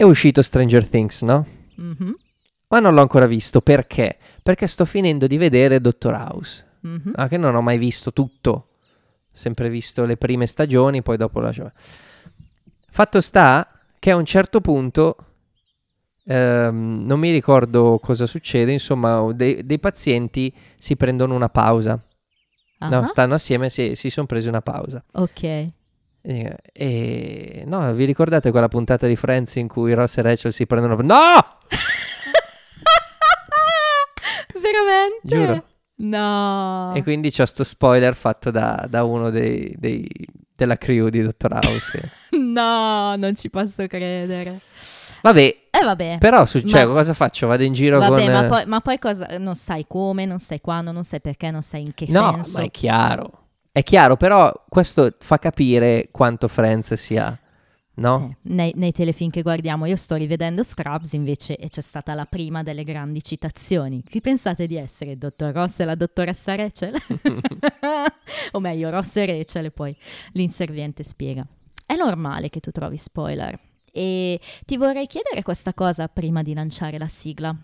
[0.00, 1.46] È uscito Stranger Things, no?
[1.76, 2.16] Mhm,
[2.68, 4.16] Ma non l'ho ancora visto, perché?
[4.42, 7.12] Perché sto finendo di vedere Dottor House, mhm.
[7.16, 8.68] ah, che non ho mai visto tutto,
[9.30, 11.70] sempre visto le prime stagioni, poi dopo lascio.
[12.88, 15.16] Fatto sta che a un certo punto,
[16.24, 22.02] ehm, non mi ricordo cosa succede, insomma, dei, dei pazienti si prendono una pausa,
[22.88, 25.04] no, Ah, stanno assieme, si, si sono presi una pausa.
[25.12, 25.72] Ok.
[26.22, 30.96] E, no, vi ricordate quella puntata di Friends in cui Ross e Rachel si prendono...
[30.96, 31.58] No!
[34.52, 35.20] Veramente?
[35.22, 35.64] Giuro.
[36.02, 36.92] No.
[36.94, 40.08] E quindi c'ho sto spoiler fatto da, da uno dei, dei-
[40.54, 42.10] della crew di Dottor House.
[42.50, 44.58] No, non ci posso credere.
[45.22, 46.16] Vabbè, Eh vabbè.
[46.18, 47.46] però su- cioè, Ma- cosa faccio?
[47.46, 48.32] Vado in giro Vabbè, con...
[48.32, 49.38] ma poi, ma poi cosa?
[49.38, 52.58] Non sai come, non sai quando, non sai perché, non sai in che No, senso.
[52.58, 53.44] ma è chiaro.
[53.72, 57.38] È chiaro, però questo fa capire quanto Friends sia...
[57.92, 58.34] No?
[58.42, 62.24] Sì, nei, nei telefilm che guardiamo, io sto rivedendo Scrubs invece e c'è stata la
[62.24, 64.02] prima delle grandi citazioni.
[64.02, 65.12] Chi pensate di essere?
[65.12, 66.94] Il dottor Ross e la dottoressa Rachel?
[68.52, 69.94] o meglio, Ross e Rachel e poi
[70.32, 71.46] l'inserviente spiega.
[71.84, 73.58] È normale che tu trovi spoiler
[73.92, 77.54] e ti vorrei chiedere questa cosa prima di lanciare la sigla.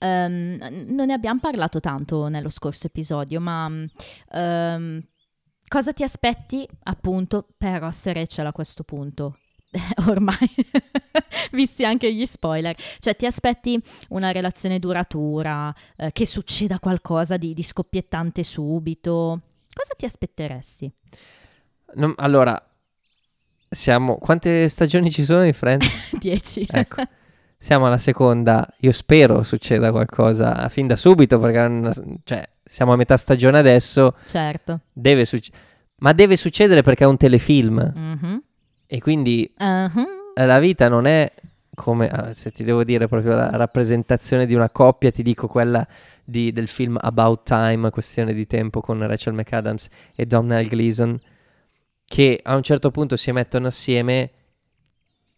[0.00, 3.70] Ehm, non ne abbiamo parlato tanto nello scorso episodio, ma
[4.32, 5.02] ehm,
[5.68, 9.36] cosa ti aspetti appunto per Ross e Rachel a questo punto?
[10.08, 10.36] Ormai,
[11.52, 17.52] visti anche gli spoiler, cioè ti aspetti una relazione duratura, eh, che succeda qualcosa di,
[17.54, 19.40] di scoppiettante subito?
[19.72, 20.90] Cosa ti aspetteresti?
[21.94, 22.60] Non- allora,
[23.68, 24.16] siamo...
[24.16, 26.16] Quante stagioni ci sono di Friends?
[26.18, 26.66] 10.
[26.70, 27.02] Ecco.
[27.62, 31.92] Siamo alla seconda, io spero succeda qualcosa fin da subito perché una-
[32.24, 34.80] cioè, siamo a metà stagione adesso, certo.
[34.90, 35.62] deve succedere,
[35.98, 38.42] ma deve succedere perché è un telefilm Mhm.
[38.86, 41.30] e quindi eh, la vita non è
[41.74, 45.86] come, allora, se ti devo dire proprio la rappresentazione di una coppia, ti dico quella
[46.24, 51.18] di- del film About Time, questione di tempo con Rachel McAdams e Domhnall Gleeson,
[52.06, 54.30] che a un certo punto si mettono assieme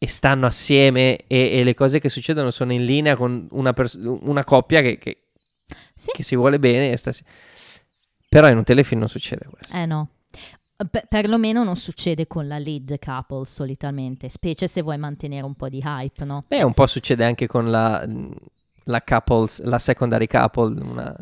[0.02, 4.00] e stanno assieme e, e le cose che succedono sono in linea con una, pers-
[4.02, 5.28] una coppia che, che-
[5.94, 6.10] Sì.
[6.12, 7.12] che si vuole bene e sta
[8.28, 9.76] Però in un telefilm non succede questo.
[9.76, 10.08] Eh no.
[10.90, 15.68] Per- perlomeno non succede con la lead couple solitamente, specie se vuoi mantenere un po'
[15.68, 16.42] di hype, no?
[16.48, 18.04] Beh, un po' succede anche con la,
[18.86, 21.16] la couples, la secondary couple, una-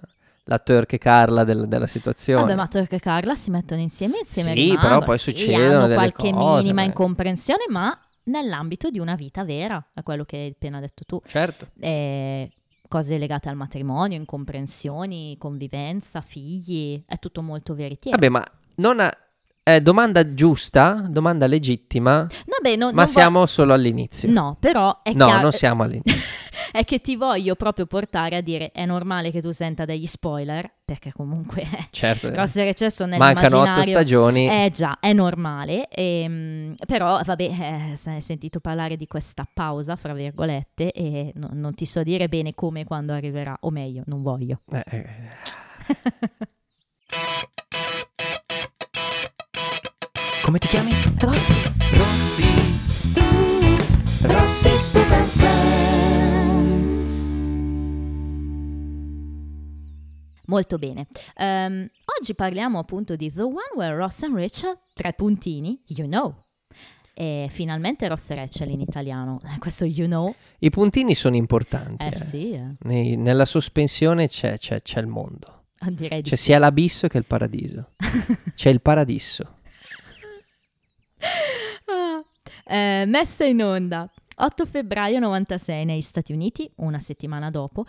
[0.45, 2.41] la Turk e Carla del- della situazione.
[2.41, 4.89] Vabbè, ma Turk e Carla si mettono insieme insieme Sì, rimangono.
[4.89, 6.87] però poi Sì, succedono hanno qualche cose, minima beh.
[6.87, 11.21] incomprensione, ma nell'ambito di una vita vera, è quello che hai appena detto tu.
[11.27, 11.69] Certo.
[11.79, 12.51] Eh,
[12.89, 18.19] cose legate al matrimonio, incomprensioni, convivenza, figli, è tutto molto veritiero.
[18.19, 18.45] Vabbè, ma
[18.77, 19.17] non ha-
[19.75, 24.31] eh, domanda giusta, domanda legittima, Vabbè, no- ma non vo- siamo solo all'inizio.
[24.31, 25.43] No, però è No, chiaro...
[25.43, 26.19] non siamo all'inizio.
[26.73, 30.71] è che ti voglio proprio portare a dire è normale che tu senta degli spoiler,
[30.85, 32.33] perché comunque certo.
[32.35, 33.93] Ross e Rachel sono Mancano otto nell'immaginario.
[33.93, 34.49] stagioni.
[34.65, 37.43] Eh già, è normale, ehm, però vabbè,
[37.93, 42.03] eh, se hai sentito parlare di questa pausa, fra virgolette, e no- non ti so
[42.03, 44.61] dire bene come e quando arriverà, o meglio, non voglio.
[44.73, 45.07] Eh, eh.
[50.51, 50.91] Come ti chiami?
[51.21, 51.63] Rossi,
[51.93, 52.43] Rossi.
[52.89, 53.21] stu,
[54.23, 57.09] Rossi Stupid Friends.
[60.47, 61.07] Molto bene.
[61.37, 61.89] Ehm,
[62.19, 66.35] oggi parliamo appunto di The One Where Ross and Rachel, tre puntini, you know.
[67.15, 69.41] E finalmente Ross e Rachel in italiano.
[69.45, 72.05] Eh, Questo you know, I puntini sono importanti.
[72.05, 72.15] eh eh.
[72.17, 72.75] sì, eh.
[72.81, 75.63] Nei- nella sospensione c'è, c'è- c'è il mondo.
[75.91, 76.43] direi di C'è sì.
[76.47, 77.91] sia l'abisso che il paradiso.
[78.57, 79.59] C'è il paradiso.
[81.87, 82.23] Ah,
[82.65, 84.09] eh, messa in onda
[84.43, 87.85] 8 febbraio 96 negli Stati Uniti, una settimana dopo.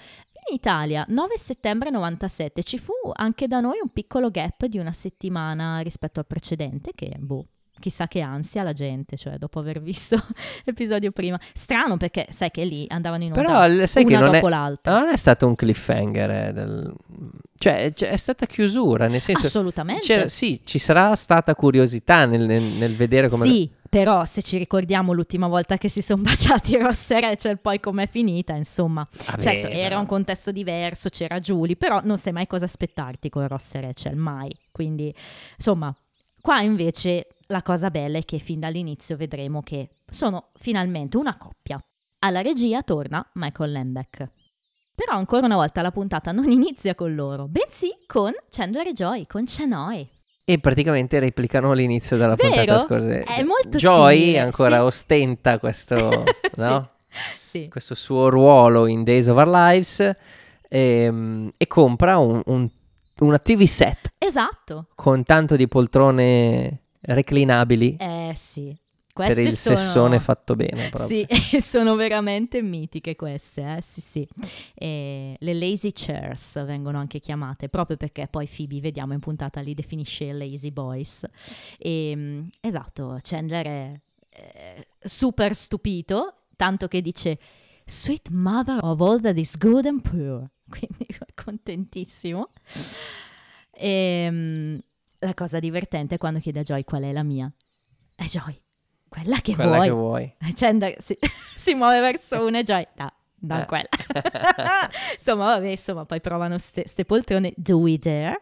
[0.49, 4.91] In Italia 9 settembre 97 ci fu anche da noi un piccolo gap di una
[4.91, 7.45] settimana rispetto al precedente che boh.
[7.81, 10.15] Chissà che ansia la gente, cioè dopo aver visto
[10.63, 11.37] l'episodio prima.
[11.53, 14.99] Strano perché sai che lì andavano in onda Però sai una non è, dopo l'altra.
[14.99, 16.29] non è stato un cliffhanger.
[16.29, 16.93] eh, del-
[17.57, 19.47] Cioè, cioè, è stata chiusura, nel senso...
[19.47, 20.29] Assolutamente.
[20.29, 23.45] sì, ci sarà stata curiosità nel, nel- nel vedere come...
[23.47, 27.79] Sì, però se ci ricordiamo l'ultima volta che si sono baciati Ross e Rachel, poi
[27.79, 29.07] com'è finita, insomma.
[29.27, 33.29] Vabbè, certo, era però- un contesto diverso, c'era Julie, però non sai mai cosa aspettarti
[33.29, 34.55] con Ross e Rachel, mai.
[34.71, 35.13] Quindi,
[35.57, 35.93] insomma,
[36.41, 41.79] qua invece la cosa bella è che fin dall'inizio vedremo che sono finalmente una coppia.
[42.19, 44.29] Alla regia torna Michael Lembeck.
[44.95, 49.27] Però ancora una volta la puntata non inizia con loro, bensì con Chandler e Joy,
[49.27, 50.09] con Chenoy.
[50.43, 52.55] E praticamente replicano l'inizio della Vero?
[52.55, 53.19] puntata scorsa.
[53.19, 54.81] È molto Joy simile, ancora sì.
[54.83, 56.23] ostenta questo...
[56.55, 56.89] no?
[57.41, 57.67] Sì.
[57.67, 60.13] questo suo ruolo in Days of Our Lives
[60.69, 62.69] ehm, e, compra un, un-
[63.19, 64.87] una TV set Esatto.
[64.95, 68.75] con tanto di poltrone reclinabili Eh sì.
[69.13, 69.75] per Queste il sono...
[69.75, 71.25] sessone fatto bene proprio.
[71.27, 73.81] Sì, sono veramente mitiche queste, eh?
[73.81, 74.27] sì sì.
[74.73, 79.73] E le lazy chairs vengono anche chiamate, proprio perché poi Phoebe, vediamo in puntata, li
[79.73, 81.25] definisce lazy boys.
[81.77, 83.99] E, mm, esatto, Chandler è
[84.29, 87.37] eh, super stupito, tanto che dice
[87.85, 90.49] Sweet mother of all that is good and pure.
[90.69, 92.47] Quindi contentissimo.
[93.71, 94.77] E, mm,
[95.21, 97.51] la cosa divertente è quando chiede a Joy qual è la mia.
[98.15, 98.59] È Joy,
[99.07, 99.85] quella che Quella vuoi.
[99.87, 100.35] che vuoi.
[100.53, 101.17] Chandler si,
[101.57, 103.65] si muove verso una e Joy da, da Eh.
[103.65, 103.89] quella.
[105.17, 107.53] insomma, vabbè, insomma, poi provano ste, ste poltrone.
[107.55, 108.41] Do we dare?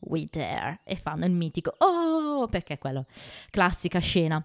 [0.00, 0.80] We dare.
[0.84, 3.06] E fanno il mitico oh, perché è quello.
[3.50, 4.44] Classica scena.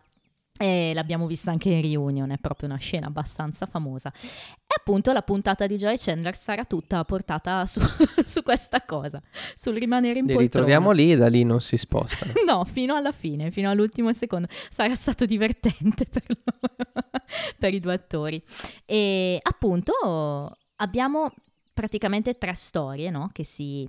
[0.63, 4.13] E l'abbiamo vista anche in reunion, è proprio una scena abbastanza famosa.
[4.13, 7.81] E appunto la puntata di Joy Chandler sarà tutta portata su,
[8.23, 9.21] su questa cosa,
[9.55, 10.65] sul rimanere in Li poltrona.
[10.65, 12.31] ritroviamo lì e da lì non si spostano.
[12.47, 14.47] No, fino alla fine, fino all'ultimo secondo.
[14.69, 17.09] Sarà stato divertente per, loro,
[17.57, 18.41] per i due attori.
[18.85, 19.91] E appunto
[20.77, 21.33] abbiamo
[21.73, 23.85] praticamente tre storie no, che si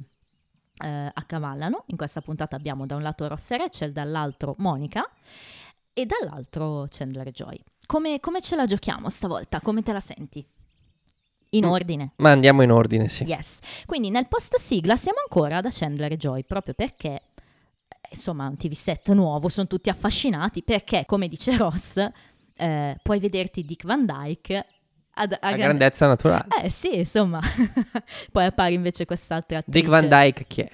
[0.84, 1.84] eh, accavallano.
[1.86, 5.08] In questa puntata abbiamo da un lato Ross e Rachel, dall'altro Monica
[5.94, 7.58] e dall'altro Chandler Joy.
[7.86, 9.60] Come, come ce la giochiamo stavolta?
[9.60, 10.44] Come te la senti?
[11.50, 11.68] In Mm.
[11.70, 12.12] ordine.
[12.16, 13.22] Ma andiamo in ordine, sì.
[13.24, 13.60] Yes.
[13.86, 17.22] Quindi nel post sigla siamo ancora da Chandler e Joy, proprio perché eh,
[18.10, 21.96] insomma un TV set nuovo, sono tutti affascinati perché, come dice Ross,
[22.56, 24.66] eh, puoi vederti Dick Van Dyke
[25.16, 26.46] ad- a, A gran- grandezza naturale.
[26.64, 27.38] Eh sì, insomma.
[28.32, 29.78] Poi appare invece quest'altra attrice.
[29.78, 30.70] Dick Van Dyke chi è?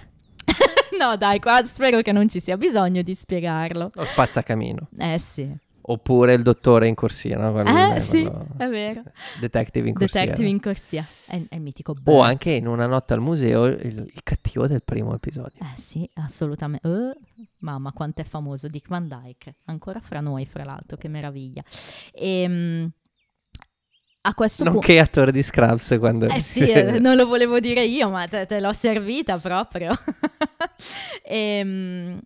[1.01, 3.91] No, dai, qua spero che non ci sia bisogno di spiegarlo.
[3.95, 4.89] Lo spazzacamino.
[4.99, 5.51] Eh sì.
[5.83, 7.53] Oppure il dottore in corsia, no?
[7.53, 9.03] Quello- Eh sì, quello- è vero.
[9.41, 10.21] Detective in corsia.
[10.21, 11.05] Detective in corsia.
[11.25, 12.23] È, è il mitico O Bert.
[12.29, 13.79] anche in una notte al museo il,
[14.13, 15.59] il cattivo del primo episodio.
[15.61, 16.87] Eh sì, assolutamente.
[16.87, 19.57] Eh, mamma, quanto è famoso Dick Van Dyke.
[19.65, 21.65] Ancora fra noi, fra l'altro, che meraviglia.
[22.13, 22.91] Ehm,
[24.23, 24.79] a questo punto...
[24.81, 26.27] Nonché attore di Scrubs quando...
[26.27, 29.93] Eh sì, eh, non lo volevo dire io, ma te, te l'ho servita proprio.
[31.23, 32.19] Ehm,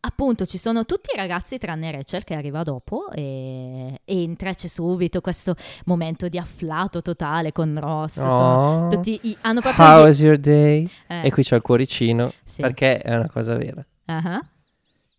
[0.00, 4.54] appunto, ci sono tutti i ragazzi tranne Rachel che arriva dopo e, e in tre
[4.54, 5.54] c'è subito questo
[5.86, 8.18] momento di afflato totale con Ross.
[8.18, 9.84] Oh, tutti i- hanno proprio...
[9.84, 10.88] How was your day?
[11.08, 12.62] eh, E qui c'è il cuoricino, sì.
[12.62, 13.84] perché è una cosa vera.
[14.06, 14.40] Ah,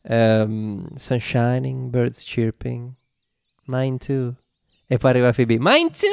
[0.06, 2.92] Ehm, sun shining, birds chirping,
[3.66, 4.36] mine too.
[4.94, 6.10] E poi arriva Phoebe, mine too!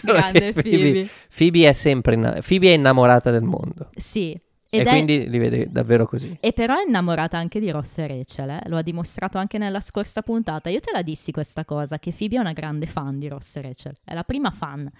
[0.00, 1.08] Solo Grande che Phoebe.
[1.36, 3.90] Phoebe è sempre inna- Phoebe è innamorata del mondo.
[3.94, 4.36] Sì.
[4.70, 6.36] e è- quindi li vede davvero così.
[6.40, 8.60] E però è innamorata anche di Ross e Rachel, eh?
[8.66, 10.68] lo ha dimostrato anche nella scorsa puntata.
[10.70, 13.62] Io te la dissi questa cosa, che Phoebe è una grande fan di Ross e
[13.62, 14.90] Rachel, è la prima fan.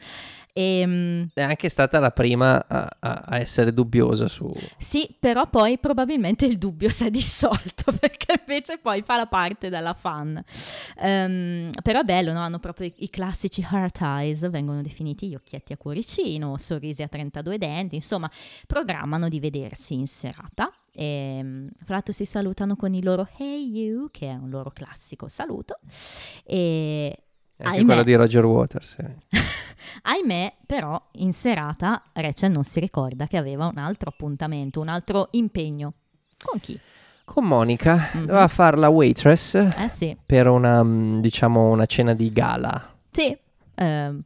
[0.52, 4.52] E, È anche stata la prima a, a- essere dubbiosa su...
[4.76, 9.68] sì, però poi probabilmente il dubbio si è dissolto, perché invece poi fa la parte
[9.68, 10.42] della fan.
[10.98, 12.40] Ehm, però è bello, no?
[12.40, 17.08] hanno proprio i, i classici heart eyes, vengono definiti gli occhietti a cuoricino, sorrisi a
[17.08, 18.30] 32 denti, insomma,
[18.66, 20.72] programmano di vedersi in serata.
[20.92, 24.70] E, mm, fra l'altro si salutano con il loro Hey You, che è un loro
[24.70, 25.78] classico saluto.
[26.44, 27.22] E
[27.58, 27.84] Anche Ahimè.
[27.84, 28.96] quello di Roger Waters.
[28.98, 29.14] eh.
[30.02, 35.28] ahimè, però, in serata Rachel non si ricorda che aveva un altro appuntamento, un altro
[35.32, 35.92] impegno.
[36.42, 36.78] Con chi?
[37.24, 38.20] Con Monica Mhm.
[38.26, 43.36] doveva fare la waitress Eh sì, per una, mm, diciamo, una cena di gala sì.
[43.74, 44.22] ehm,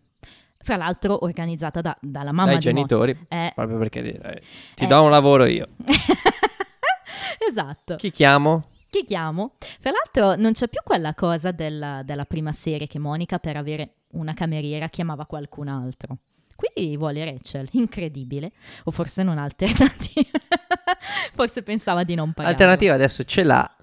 [0.58, 3.26] fra l'altro organizzata da- dalla mamma dai di Mo- genitori.
[3.28, 4.42] Eh, Proprio perché eh,
[4.76, 4.86] ti Eh.
[4.86, 5.68] do un lavoro io.
[7.48, 7.96] esatto.
[7.96, 8.64] Chi chiamo?
[8.92, 9.52] Chi chiamo?
[9.80, 13.94] Fra l'altro non c'è più quella cosa della, della prima serie che Monica per avere
[14.12, 16.18] una cameriera chiamava qualcun altro.
[16.54, 18.52] Qui vuole Rachel, incredibile.
[18.84, 20.28] O forse non alternativa.
[21.34, 22.50] forse pensava di non pagare.
[22.54, 23.76] L'alternativa adesso ce l'ha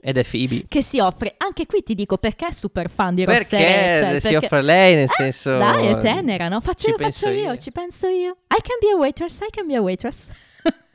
[0.00, 0.66] ed è Phoebe.
[0.68, 3.90] Che si offre, anche qui ti dico perché è super fan di Ross e Perché
[4.00, 4.20] Rachel.
[4.20, 5.56] si perché- offre lei, nel Eh, senso...
[5.56, 6.60] Dai, è tenera, no?
[6.60, 7.56] Faccio ci io, faccio io, io.
[7.58, 8.30] ci penso io.
[8.56, 10.28] I can be a waitress, I can be a waitress.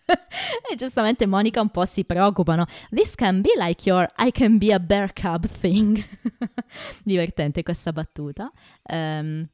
[0.71, 2.65] e giustamente Monica un po' si preoccupa, no?
[2.89, 6.03] This can be like your I can be a bear cub thing.
[7.03, 8.51] Divertente questa battuta.
[8.83, 9.47] Ehm,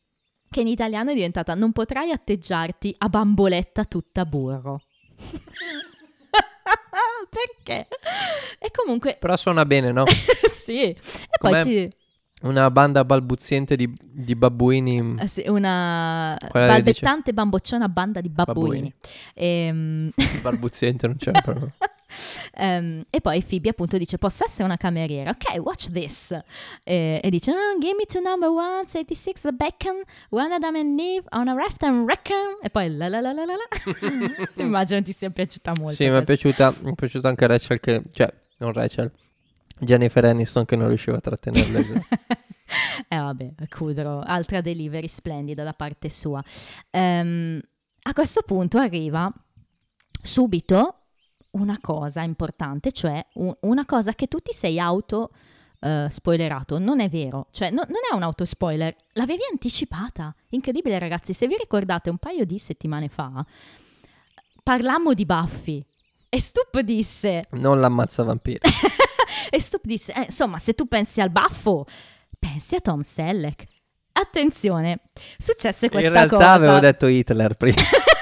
[0.50, 4.82] che in italiano è diventata non potrai atteggiarti a bamboletta tutta burro.
[7.30, 7.88] Perché?
[8.60, 10.06] E comunque, Però suona bene, no?
[10.52, 10.84] sì.
[10.84, 10.98] E
[11.38, 11.62] poi Com'è?
[11.62, 11.92] ci...
[12.42, 15.16] Una banda balbuziente di, di babbuini.
[15.20, 18.94] Eh sì, una Quella balbettante bambocciona banda di babbuini.
[18.94, 18.94] Babbuini.
[19.34, 20.12] Ehm,
[20.42, 21.72] Balbuziente non c'è proprio.
[22.54, 26.32] Ehm, e poi Phoebe appunto dice posso essere una cameriera ok watch this
[26.86, 31.26] e, e dice "Ah, give me to number 186 the bacon one Adam and Eve
[31.32, 35.12] on a raft and reckon e poi la la la la la la immagino ti
[35.12, 38.72] sia piaciuta molto Sì, mi è piaciuta, mi è piaciuta anche Rachel che, cioè, non
[38.72, 39.12] Rachel,
[39.80, 41.80] Jennifer Aniston che non riusciva a trattenerla.
[43.08, 46.44] eh vabbè, Kudrow, altra delivery splendida da parte sua.
[46.92, 47.60] Ehm,
[48.04, 49.32] a questo punto arriva
[50.22, 50.96] subito
[51.52, 55.32] una cosa importante, cioè un- una cosa che tu ti sei auto
[55.80, 56.80] eh, spoilerato.
[56.80, 60.34] Non è vero, cioè no- non è un autospoiler, l'avevi anticipata.
[60.50, 63.46] Incredibile ragazzi, se vi ricordate un paio di settimane fa
[64.64, 65.86] parlammo di Buffy
[66.28, 68.60] e Stup disse non l'ammazza vampiri.
[69.50, 71.86] e Stup disse, eh, insomma, se tu pensi al baffo,
[72.40, 73.64] pensi a Tom Selleck.
[74.14, 75.00] Attenzione,
[75.38, 76.52] successe questa In realtà cosa.
[76.54, 77.82] avevo detto Hitler prima.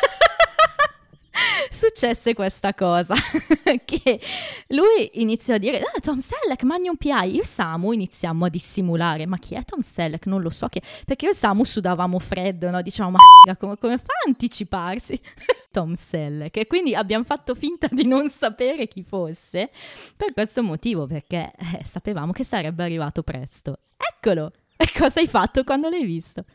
[1.73, 3.15] Successe questa cosa
[3.83, 4.21] che
[4.67, 7.33] lui iniziò a dire ah, Tom Selleck, Magnum PI.
[7.33, 9.25] Io e Samu iniziamo a dissimulare.
[9.25, 10.27] Ma chi è Tom Selleck?
[10.27, 10.81] Non lo so chi è.
[11.03, 12.79] Perché io e Samu sudavamo freddo, no?
[12.83, 13.17] Diciamo, ma
[13.57, 15.19] come, come fa a anticiparsi?
[15.71, 16.55] Tom Selleck.
[16.57, 19.71] E quindi abbiamo fatto finta di non sapere chi fosse
[20.15, 23.79] per questo motivo, perché eh, sapevamo che sarebbe arrivato presto.
[23.97, 24.51] Eccolo!
[24.77, 26.45] E cosa hai fatto quando l'hai visto?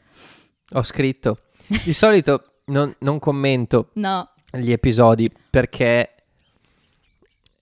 [0.75, 1.39] Ho scritto.
[1.85, 6.15] Di solito non, non commento No, gli episodi perché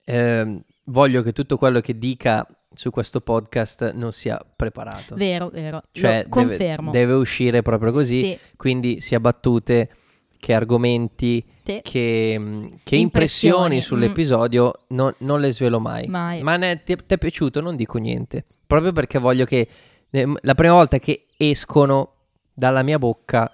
[0.05, 5.15] ehm, voglio che tutto quello che dica su questo podcast non sia preparato.
[5.15, 5.81] vero, vero.
[5.91, 6.91] cioè, Lo deve- confermo.
[6.91, 9.89] Deve, uscire proprio così, Sì, quindi sia battute
[10.39, 11.79] che argomenti, sì.
[11.83, 13.79] che, mh, che Impressioni, impressioni mm.
[13.79, 16.05] sull'episodio non, non le svelo mai.
[16.07, 16.43] Mai.
[16.43, 17.59] Ma ne- ti, ti è piaciuto?
[17.61, 18.45] Non dico niente.
[18.67, 19.67] Proprio perché voglio che
[20.09, 22.11] eh, la prima volta che escono
[22.53, 23.51] dalla mia bocca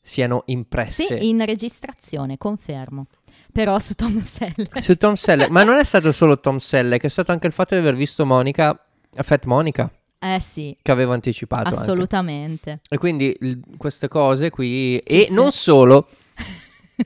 [0.00, 1.04] siano impresse.
[1.18, 3.06] Sì, in registrazione, confermo.
[3.52, 4.78] Però su Tom Selleck.
[4.82, 7.74] Su Tom Selleck, ma non è stato solo Tom Selleck, è stato anche il fatto
[7.74, 8.80] di aver visto Monica,
[9.12, 11.66] Fat Monica, Eh sì, che avevo anticipato.
[11.66, 11.78] anche.
[11.80, 12.80] assolutamente.
[12.88, 15.32] E quindi il- queste cose qui, Sì, e sì.
[15.34, 16.06] non solo,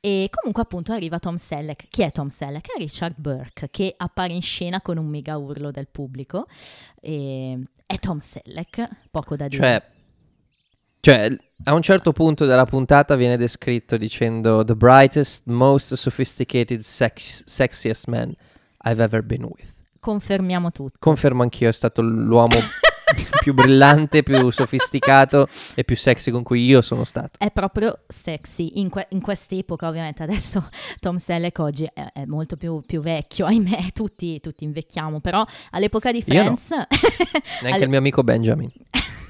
[0.00, 1.86] e comunque appunto arriva Tom Selleck.
[1.88, 2.74] Chi è Tom Selleck?
[2.74, 6.46] È Richard Burke che appare in scena con un mega urlo del pubblico.
[7.00, 9.62] E è Tom Selleck, poco da dire.
[9.62, 9.82] cioè,
[11.04, 17.44] cioè, a un certo punto della puntata viene descritto dicendo The brightest, most sophisticated, sex-
[17.44, 18.34] sexiest man
[18.84, 19.70] I've ever been with.
[20.00, 20.96] Confermiamo tutto.
[20.98, 22.56] Confermo anch'io, è stato l'uomo
[23.42, 27.38] più brillante, più sofisticato e più sexy con cui io sono stato.
[27.38, 30.22] È proprio sexy in, que- in quest'epoca, ovviamente.
[30.22, 30.70] Adesso
[31.00, 35.20] Tom Selleck oggi è, è molto più, più vecchio, ahimè, tutti, tutti invecchiamo.
[35.20, 36.56] Però all'epoca di Io no.
[36.56, 38.72] Friends, Neanche Alle- il mio amico Benjamin.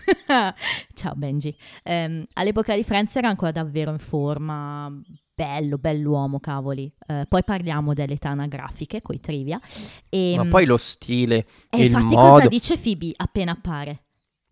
[0.94, 1.56] Ciao Benji.
[1.82, 4.90] Ehm, all'epoca di Friends era ancora davvero in forma.
[5.36, 6.92] Bello, bell'uomo, cavoli.
[7.08, 9.60] Eh, poi parliamo delle anagrafiche, coi trivia.
[10.08, 12.28] E, Ma poi lo stile, e il infatti modo.
[12.28, 14.04] cosa dice Phoebe appena appare?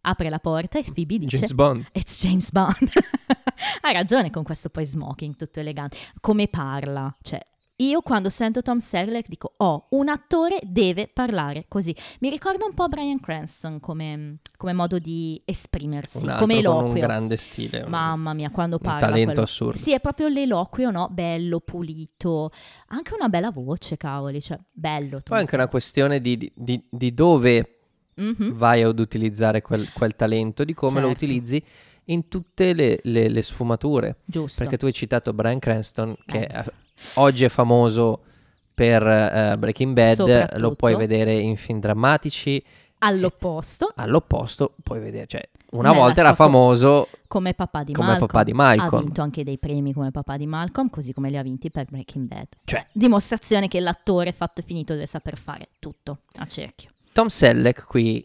[0.05, 1.37] Apre la porta e Phoebe dice...
[1.37, 1.87] James Bond.
[1.93, 2.91] It's James Bond.
[3.83, 5.97] Hai ragione con questo poi smoking tutto elegante.
[6.21, 7.15] Come parla?
[7.23, 7.41] Cioè,
[7.89, 11.95] io quando sento Tom Selleck dico, oh, un attore deve parlare così.
[12.21, 16.81] Mi ricorda un po' Brian Cranston come, come modo di esprimersi, Un come con un
[16.81, 17.03] eloquio.
[17.03, 17.81] grande stile.
[17.83, 19.07] un- Mamma mia, quando un parla.
[19.09, 19.79] talento quello- assurdo.
[19.79, 21.09] Sì, è proprio l'eloquio, no?
[21.11, 22.51] Bello, pulito.
[22.89, 24.41] Anche una bella voce, cavoli.
[24.41, 25.17] Cioè, bello.
[25.19, 27.79] Tom Poi è anche una questione di, di- di dove
[28.15, 28.53] Mhm.
[28.53, 31.25] vai ad utilizzare quel, quel talento, di come lo Certo.
[31.25, 31.65] utilizzi
[32.07, 34.17] in tutte le, le- le sfumature.
[34.25, 34.61] Giusto.
[34.63, 36.65] Perché tu hai citato Brian Cranston, che Eh.
[36.95, 38.23] Eh, oggi è famoso
[38.75, 42.63] per eh, Breaking Bad, lo puoi vedere in film drammatici,
[43.05, 48.29] All'opposto, all'opposto puoi vedere, cioè una Nella volta era famoso come papà di come Malcolm.
[48.29, 49.03] papà di Ha Malcolm.
[49.03, 52.29] vinto anche dei premi come papà di Malcolm, così come li ha vinti per Breaking
[52.29, 52.47] Bad.
[52.65, 56.91] Cioè- dimostrazione che l'attore fatto e finito deve saper fare tutto a cerchio.
[57.13, 58.25] Tom Selleck qui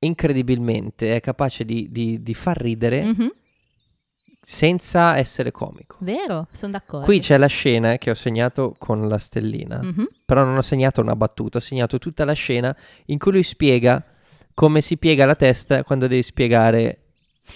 [0.00, 3.32] incredibilmente è capace di, di- di far ridere Mhm,
[4.50, 5.98] senza essere comico.
[6.00, 7.04] Vero, sono d'accordo.
[7.04, 11.02] Qui c'è la scena che ho segnato con la stellina, Mhm, però non ho segnato
[11.02, 12.74] una battuta, ho segnato tutta la scena
[13.06, 14.02] in cui lui spiega
[14.54, 16.98] come si piega la testa quando devi spiegare,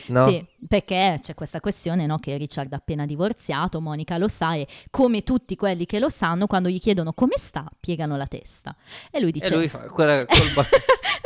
[0.09, 0.29] no?
[0.29, 4.67] Sì, perché c'è questa questione no, che Richard ha appena divorziato, Monica lo sa e
[4.91, 8.75] come tutti quelli che lo sanno, quando gli chiedono come sta, piegano la testa.
[9.11, 9.53] E lui dice...
[9.53, 10.67] E lui fa quella col ba-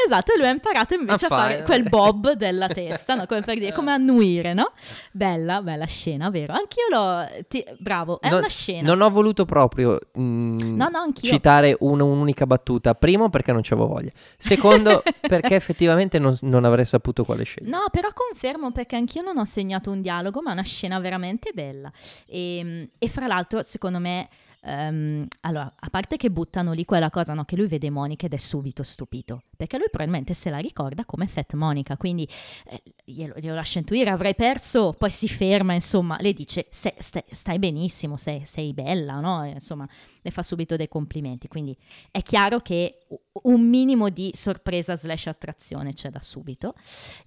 [0.05, 3.27] esatto, e lui ha imparato invece a fare fai- quel bob della testa, no?
[3.27, 4.73] come per dire, come annuire, no?
[5.13, 6.53] Bella, bella scena, vero?
[6.55, 7.27] Anch'io l'ho...
[7.49, 8.87] ti- Bravo, è Non- una scena.
[8.89, 12.95] Non ho voluto proprio mm, No, no, citare un- un'unica battuta.
[12.95, 14.11] Primo, perché non c'avevo voglia.
[14.39, 17.71] Secondo, perché effettivamente non, non avrei saputo quale scegliere.
[17.77, 21.51] No, però confermo perché anch'io non ho segnato un dialogo, ma è una scena veramente
[21.53, 21.91] bella.
[22.27, 24.29] E, e fra l'altro, secondo me,
[24.61, 28.35] ehm, allora, a parte che buttano lì quella cosa, no, che lui vede Monica ed
[28.35, 32.29] è subito stupito, perché lui probabilmente se la ricorda come Fat Monica, quindi
[32.69, 37.25] eh, glielo, glielo lascia intuire, avrai perso, poi si ferma, insomma, le dice stai, stai,
[37.31, 39.45] stai benissimo, sei, sei bella, no?
[39.45, 39.89] E, insomma,
[40.23, 41.77] le fa subito dei complimenti, quindi
[42.11, 43.07] è chiaro che
[43.43, 46.75] un minimo di sorpresa slash attrazione c'è da subito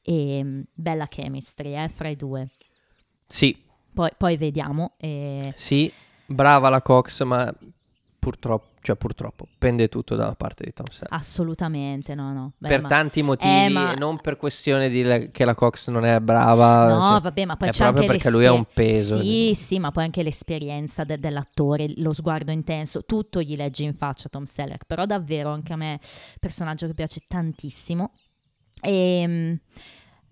[0.01, 2.49] e mm, bella chemistry eh, fra i due.
[3.25, 3.55] Sì,
[3.93, 4.93] Poi, poi vediamo.
[4.97, 5.91] e- sì,
[6.29, 7.53] brava la Cox, ma
[8.19, 11.13] purtroppo, cioè purtroppo, pende tutto dalla parte di Tom Selleck.
[11.13, 12.51] Assolutamente, no, no.
[12.57, 15.89] Beh, per ma- tanti motivi eh, ma- non per questione di le- che la Cox
[15.89, 16.87] non è brava.
[16.93, 19.21] No, cioè, vabbè, ma poi è c'è proprio anche perché lui ha un peso.
[19.21, 23.93] Sì, sì, ma poi anche l'esperienza de- dell'attore, lo sguardo intenso, tutto gli legge in
[23.93, 24.85] faccia Tom Selleck.
[24.85, 25.99] Però davvero anche a me
[26.39, 28.11] personaggio che piace tantissimo.
[28.81, 29.59] E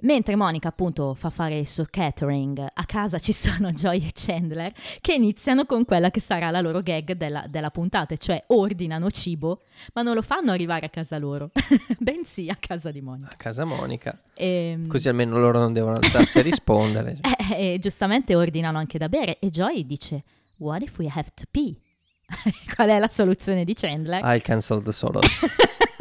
[0.02, 4.74] mentre Monica appunto fa fare il suo catering, a casa ci sono Joy e Chandler
[5.02, 9.62] che iniziano con quella che sarà la loro gag della, della puntata, cioè ordinano cibo,
[9.94, 11.52] ma non lo fanno arrivare a casa loro,
[12.00, 13.32] bensì a casa di Monica.
[13.32, 14.20] A casa Monica.
[14.34, 17.20] E, Così almeno loro non devono alzarsi a rispondere.
[17.52, 20.24] eh, e giustamente ordinano anche da bere e Joy dice
[20.58, 21.76] What if we have to pee?
[22.76, 24.24] Qual è la soluzione di Chandler?
[24.24, 25.46] I'll cancel the solos.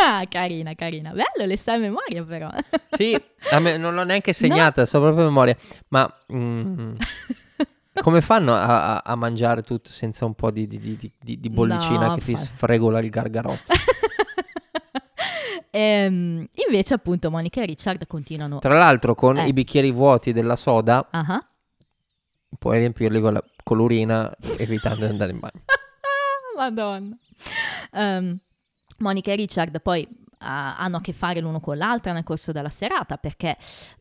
[0.09, 1.11] Ah, carina, carina.
[1.11, 2.49] Bello, le sai a memoria però.
[2.97, 3.21] Sì,
[3.51, 5.57] a me non l'ho neanche segnata, so proprio a memoria.
[5.89, 6.95] Ma mm,
[8.01, 12.15] come fanno a, a- mangiare tutto senza un po' di, di- di- di- bollicina No,
[12.15, 13.73] che ti fa- sfregola il gargarozzo?
[15.71, 18.61] Ehm, invece appunto Monica e Richard continuano...
[18.61, 19.47] Tra l'altro, con Eh.
[19.49, 21.47] i bicchieri vuoti della soda, ah.
[22.59, 25.65] puoi riempirli con, la, con l'urina, evitando di andare in bagno.
[26.57, 27.15] Madonna.
[27.93, 28.39] Ehm,
[28.99, 30.07] Monica e Richard poi
[30.38, 33.57] ah, hanno a che fare l'uno con l'altra nel corso della serata perché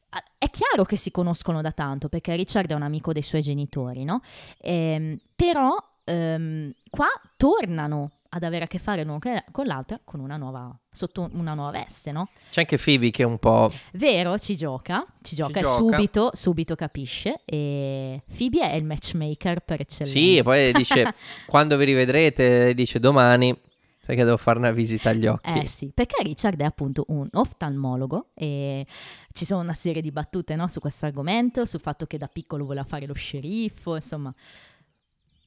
[0.10, 3.42] ah, è chiaro che si conoscono da tanto perché Richard è un amico dei suoi
[3.42, 4.22] genitori, no?
[4.60, 9.20] Ehm, però ehm, qua tornano ad avere a che fare l'uno
[9.52, 12.28] con l'altra con una nuova, sotto una nuova veste, no?
[12.52, 13.72] C'è anche Phoebe che è un po'...
[13.94, 15.75] Vero, ci gioca, ci gioca gioca.
[15.75, 20.20] subito, subito capisce e Phoebe è il matchmaker per eccellenza.
[20.20, 21.14] Sì, e poi dice,
[21.48, 23.58] quando vi rivedrete, dice domani,
[24.05, 25.59] perché devo fare una visita agli occhi.
[25.59, 28.85] Eh sì, perché Richard è appunto un oftalmologo e
[29.31, 32.65] ci sono una serie di battute no, su questo argomento, sul fatto che da piccolo
[32.65, 34.33] voleva fare lo sceriffo, insomma.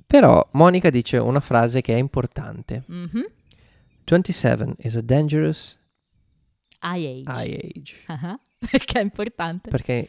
[0.06, 2.82] Però Monica dice una frase che è importante.
[2.86, 3.26] Mhm.
[4.04, 5.76] 27 is a dangerous
[6.82, 7.44] High age.
[7.44, 7.94] high age.
[8.06, 9.68] Ah, Perché è importante?
[9.70, 10.08] Perché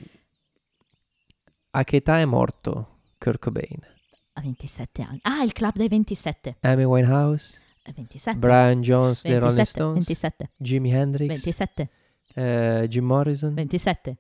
[1.72, 3.86] a che età è morto Kurt Cobain?
[4.34, 5.20] A 27 anni.
[5.24, 6.58] Ah, il club dei 27.
[6.62, 7.62] Amy Winehouse, Eh,
[7.96, 8.38] 27.
[8.40, 11.90] Brian Jones dei Rolling 27, Stones, 27, Jimi Hendrix, 27,
[12.36, 14.18] eh, Jim Morrison 27.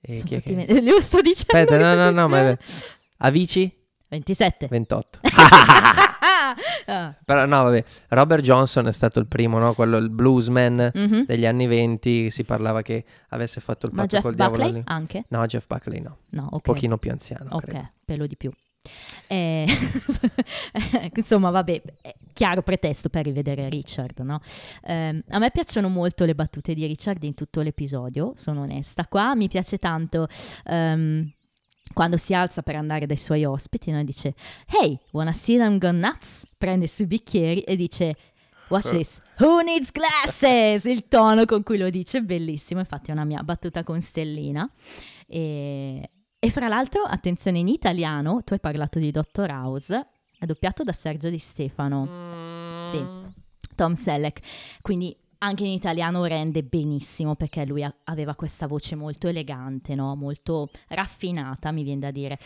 [0.00, 0.64] e Sono chi è tutti che...
[0.74, 1.72] ve- Lo sto dicendo.
[1.72, 2.56] Aspetta, no, no, no, ma...
[3.18, 4.66] Avicii 27.
[4.68, 5.20] 28.
[6.86, 9.74] Ah, Però no, vabbè, Robert Johnson è stato il primo, no?
[9.74, 11.24] Quello, il bluesman mhm.
[11.24, 14.62] degli anni 20, si parlava che avesse fatto il Ma patto Jeff col diavolo.
[14.62, 14.84] Buckley lì.
[14.86, 15.24] anche?
[15.28, 16.52] No, Jeff Buckley no, No, ok.
[16.52, 17.88] un pochino più anziano, Ok, credo.
[18.04, 18.50] pelo di più.
[19.26, 19.66] Eh,
[21.14, 21.82] insomma, vabbè,
[22.32, 24.40] chiaro pretesto per rivedere Richard, no?
[24.84, 29.06] Ehm, a me piacciono molto le battute di Richard in tutto l'episodio, sono onesta.
[29.06, 30.26] Qua mi piace tanto
[30.64, 31.30] ehm,
[31.92, 34.00] quando si alza per andare dai suoi ospiti, no?
[34.00, 34.34] E dice,
[34.66, 36.46] hey, wanna see them go nuts?
[36.56, 38.16] Prende sui bicchieri e dice...
[38.70, 39.20] Watch this.
[39.38, 40.84] Who needs glasses?
[40.84, 42.78] Il tono con cui lo dice è bellissimo.
[42.78, 44.70] Infatti è una mia battuta con Stellina.
[45.26, 46.08] E,
[46.42, 50.06] e fra l'altro, attenzione, in italiano, tu hai parlato di Dottor House,
[50.38, 53.04] è doppiato da Sergio Di Stefano, Sì.
[53.74, 54.80] Tom Selleck.
[54.80, 60.14] Quindi anche in italiano rende benissimo perché lui a- aveva questa voce molto elegante, no?
[60.16, 62.38] molto raffinata, mi viene da dire.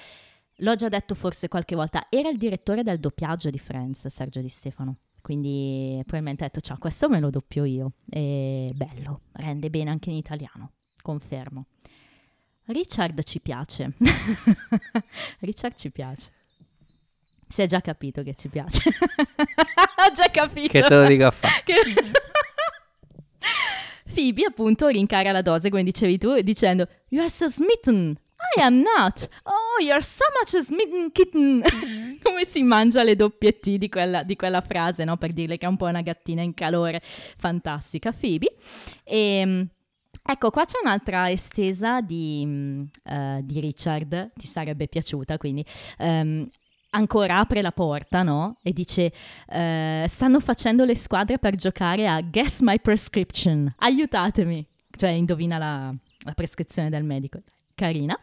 [0.58, 4.48] L'ho già detto forse qualche volta, era il direttore del doppiaggio di Friends, Sergio Di
[4.48, 4.96] Stefano.
[5.20, 7.92] Quindi probabilmente ha detto, ciao, questo me lo doppio io.
[8.10, 11.66] E bello, rende bene anche in italiano, confermo.
[12.66, 13.92] Richard ci piace.
[15.40, 16.30] Richard ci piace.
[17.46, 18.88] Si è già capito che ci piace.
[18.88, 20.68] Ho già capito.
[20.68, 21.62] Che te lo dico a fare?
[21.64, 21.82] Che-
[24.14, 28.16] Phoebe appunto rincara la dose come dicevi tu dicendo You are so smitten
[28.56, 31.62] I am not Oh you're so much a smitten kitten
[32.22, 35.16] come si mangia le doppie T di quella, di quella frase no?
[35.16, 37.02] per dirle che è un po' una gattina in calore
[37.36, 38.54] fantastica Phoebe
[39.02, 39.66] e
[40.26, 45.62] Ecco, qua c'è un'altra estesa di, eh, di Richard, ti sarebbe piaciuta, quindi
[45.98, 46.48] ehm,
[46.90, 48.56] ancora apre la porta, no?
[48.62, 49.12] E dice,
[49.48, 55.94] eh, stanno facendo le squadre per giocare a Guess My Prescription, aiutatemi, cioè indovina la,
[56.20, 57.40] la prescrizione del medico,
[57.74, 58.18] carina.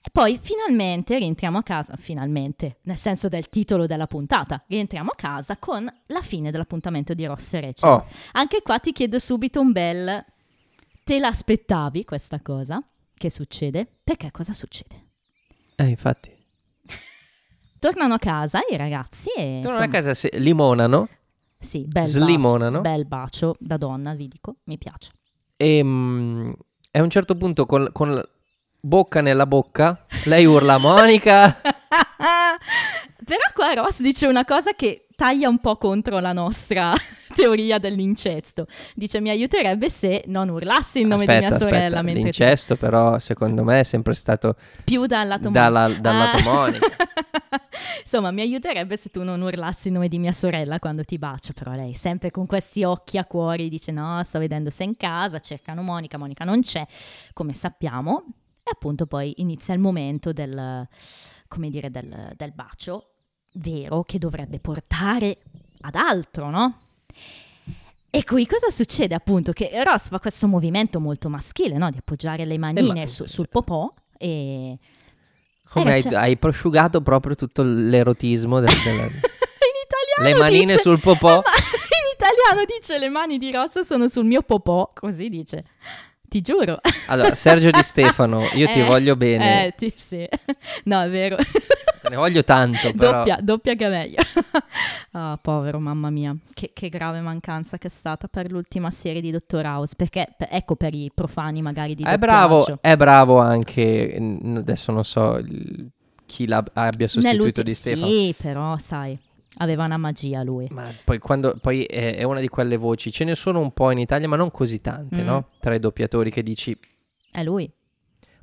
[0.00, 5.14] E poi finalmente rientriamo a casa, finalmente, nel senso del titolo della puntata, rientriamo a
[5.14, 7.90] casa con la fine dell'appuntamento di Ross e Rachel.
[7.90, 10.24] Oh, Anche qua ti chiedo subito un bel...
[11.08, 12.82] Te l'aspettavi questa cosa?
[13.14, 13.86] Che succede?
[14.04, 15.06] Perché cosa succede?
[15.76, 16.30] eh, infatti.
[17.80, 19.60] Tornano a casa i ragazzi e...
[19.62, 21.08] Tornano a insomma, casa, se- limonano
[21.58, 22.80] Sì, bel Slimonano.
[22.82, 25.12] bacio, bel bacio da donna, vi dico, mi piace.
[25.56, 26.52] e, mm,
[26.90, 28.28] a un certo punto con, con la
[28.80, 31.56] bocca nella bocca, lei urla Monica.
[33.24, 36.92] Però qua Ross dice una cosa che taglia un po' contro la nostra
[37.38, 38.66] teoria dell'incesto.
[38.94, 42.38] Dice mi aiuterebbe se non urlassi il nome aspetta, di mia sorella aspetta, mentre tu-
[42.38, 46.42] l'incesto però secondo me è sempre stato più dal lato dalla- dal lato.
[46.42, 46.86] Monica.
[48.02, 51.52] Insomma, mi aiuterebbe se tu non urlassi il nome di mia sorella quando ti bacio,
[51.52, 54.96] però lei sempre con questi occhi a cuori dice no, sto vedendo se è in
[54.96, 56.86] casa, cercano Monica, Monica non c'è,
[57.32, 58.24] come sappiamo.
[58.62, 60.86] E appunto poi inizia il momento del,
[61.48, 63.10] come dire, del, del bacio
[63.54, 65.38] vero che dovrebbe portare
[65.80, 66.74] ad altro, no?
[68.10, 69.14] E qui cosa succede?
[69.14, 71.90] Appunto che Ross fa questo movimento molto maschile, no?
[71.90, 74.78] Di appoggiare le manine ma- su- sul popò e...
[75.70, 80.78] Come Eh, hai, hai prosciugato proprio tutto l'erotismo del, del- In italiano le manine dice-
[80.78, 81.40] sul popò.
[81.40, 85.64] Eh, ma in italiano dice le mani di Ross sono sul mio popò, così dice.
[86.28, 86.78] Ti giuro.
[87.06, 90.28] Allora, Sergio Di Stefano, io ti Eh, voglio bene, Eh, ti, sì.
[90.84, 91.36] No, è vero.
[91.36, 94.16] te ne voglio tanto, però doppia, doppia che meglio.
[95.12, 96.36] Ah, povero, mamma mia.
[96.52, 99.94] Che, che grave mancanza che è stata per l'ultima serie di Dottor House.
[99.96, 104.14] Perché, per- ecco, per i profani magari di è bravo, è bravo anche,
[104.56, 105.40] adesso non so
[106.26, 108.06] chi l'abbia sostituito Nell'ulti- Di Stefano.
[108.06, 109.18] Sì, però, sai,
[109.56, 110.68] aveva una magia lui.
[110.70, 113.90] Ma poi, quando, poi è, è una di quelle voci, ce ne sono un po'
[113.90, 115.26] in Italia, ma non così tante, Mm.
[115.26, 115.48] no?
[115.60, 116.76] Tra i doppiatori che dici,
[117.30, 117.70] È lui.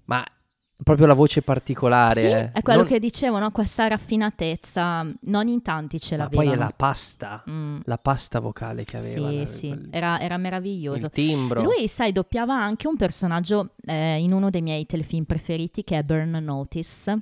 [0.05, 0.23] ma
[0.83, 2.19] proprio la voce particolare.
[2.19, 2.51] Sì, eh.
[2.51, 3.49] è quello Non- che dicevo, no?
[3.51, 6.49] Questa raffinatezza, non in tanti ce Ma l'avevano.
[6.49, 9.29] poi è la pasta, Mm, la pasta vocale che aveva.
[9.29, 11.05] Sì, la- sì, quel- era, era meraviglioso.
[11.05, 11.63] il timbro.
[11.63, 16.03] Lui, sai, doppiava anche un personaggio eh, in uno dei miei telefilm preferiti che è
[16.03, 17.19] Burn Notice.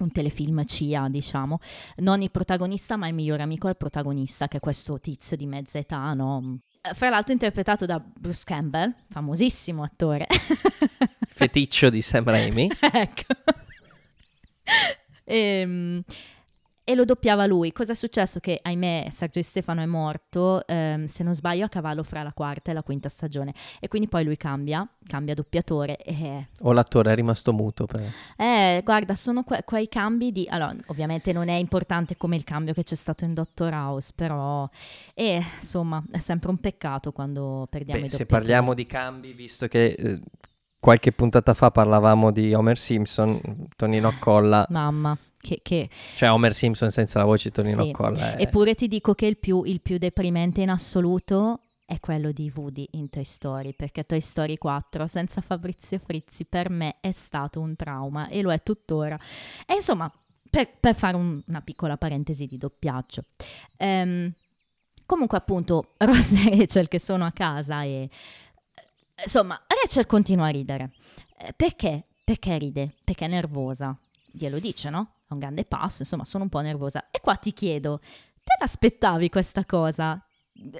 [0.00, 1.58] Un telefilm CIA, diciamo,
[1.96, 5.78] non il protagonista, ma il migliore amico del protagonista, che è questo tizio di mezza
[5.78, 6.60] età, no?
[6.80, 10.26] Eh, Fra l'altro, interpretato da Bruce Campbell, famosissimo attore.
[11.28, 12.70] Feticcio di Sam Raimi.
[12.92, 13.34] ecco.
[15.24, 16.02] Ehm,
[16.90, 17.70] e lo doppiava lui.
[17.72, 18.40] Cosa è successo?
[18.40, 22.32] Che ahimè Sergio Di Stefano è morto, ehm, se non sbaglio, a cavallo fra la
[22.32, 23.54] quarta e la quinta stagione.
[23.78, 25.96] E quindi poi lui cambia, cambia doppiatore.
[25.98, 27.86] E, O l'attore è rimasto muto.
[27.86, 28.02] Per...
[28.36, 30.46] eh, guarda, sono que- quei cambi di...
[30.50, 34.68] Allora, ovviamente non è importante come il cambio che c'è stato in Doctor House, però...
[35.14, 38.40] E, insomma, è sempre un peccato quando perdiamo Beh, i se doppiatori.
[38.46, 40.20] parliamo di cambi, visto che eh,
[40.80, 45.60] qualche puntata fa parlavamo di Homer Simpson, Tonino Colla, Mamma, che...
[45.62, 45.88] che...
[46.16, 47.90] cioè Homer Simpson senza la voce di Tonino Sì.
[47.92, 48.36] Colla.
[48.36, 52.52] è- Eppure ti dico che il più, il più deprimente in assoluto è quello di
[52.54, 57.60] Woody in Toy Story, perché Toy Story 4 senza Fabrizio Frizzi per me è stato
[57.60, 59.18] un trauma e lo è tuttora.
[59.66, 60.08] E insomma,
[60.48, 63.24] per, per fare un- una piccola parentesi di doppiaggio.
[63.76, 64.32] Ehm,
[65.04, 68.08] comunque appunto Ross e Rachel che sono a casa e...
[69.22, 70.92] Insomma, Rachel continua a ridere.
[71.36, 72.04] Eh, perché?
[72.24, 72.94] Perché ride?
[73.02, 73.96] Perché è nervosa.
[74.30, 75.14] Glielo dice, no?
[75.30, 77.06] È un grande passo, insomma, sono un po' nervosa.
[77.12, 80.20] E qua ti chiedo, te l'aspettavi questa cosa?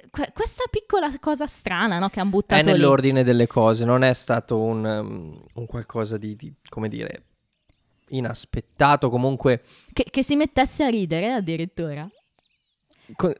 [0.09, 2.09] Que- questa piccola cosa strana, no?
[2.09, 2.71] Che hanno È buttato lì.
[2.71, 7.23] nell'ordine delle cose, non è stato un, um, un qualcosa di, di, come dire,
[8.09, 9.63] inaspettato, comunque...
[9.93, 12.09] Che, che si mettesse a ridere addirittura.
[13.15, 13.33] co-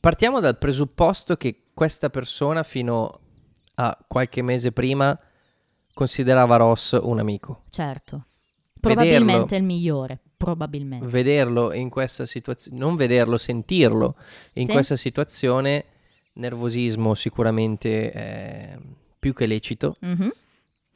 [0.00, 3.20] partiamo dal presupposto che questa persona fino
[3.76, 5.18] a qualche mese prima
[5.94, 7.62] considerava Ross un amico.
[7.70, 8.26] Certo.
[8.80, 9.04] Vederlo.
[9.04, 10.18] Probabilmente il migliore.
[10.36, 11.06] Probabilmente.
[11.06, 14.16] Vederlo in questa situazione, non vederlo, sentirlo
[14.54, 14.72] in Sì.
[14.72, 15.84] questa situazione,
[16.34, 18.78] nervosismo sicuramente eh,
[19.18, 19.96] più che lecito.
[20.00, 20.32] Mhm.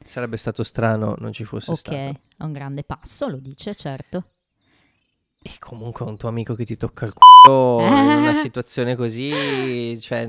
[0.05, 1.95] Sarebbe stato strano non ci fosse Ok, stato.
[1.97, 4.23] è un grande passo, lo dice, certo.
[5.41, 10.25] E comunque un tuo amico che ti tocca il c***o in una situazione così, cioè,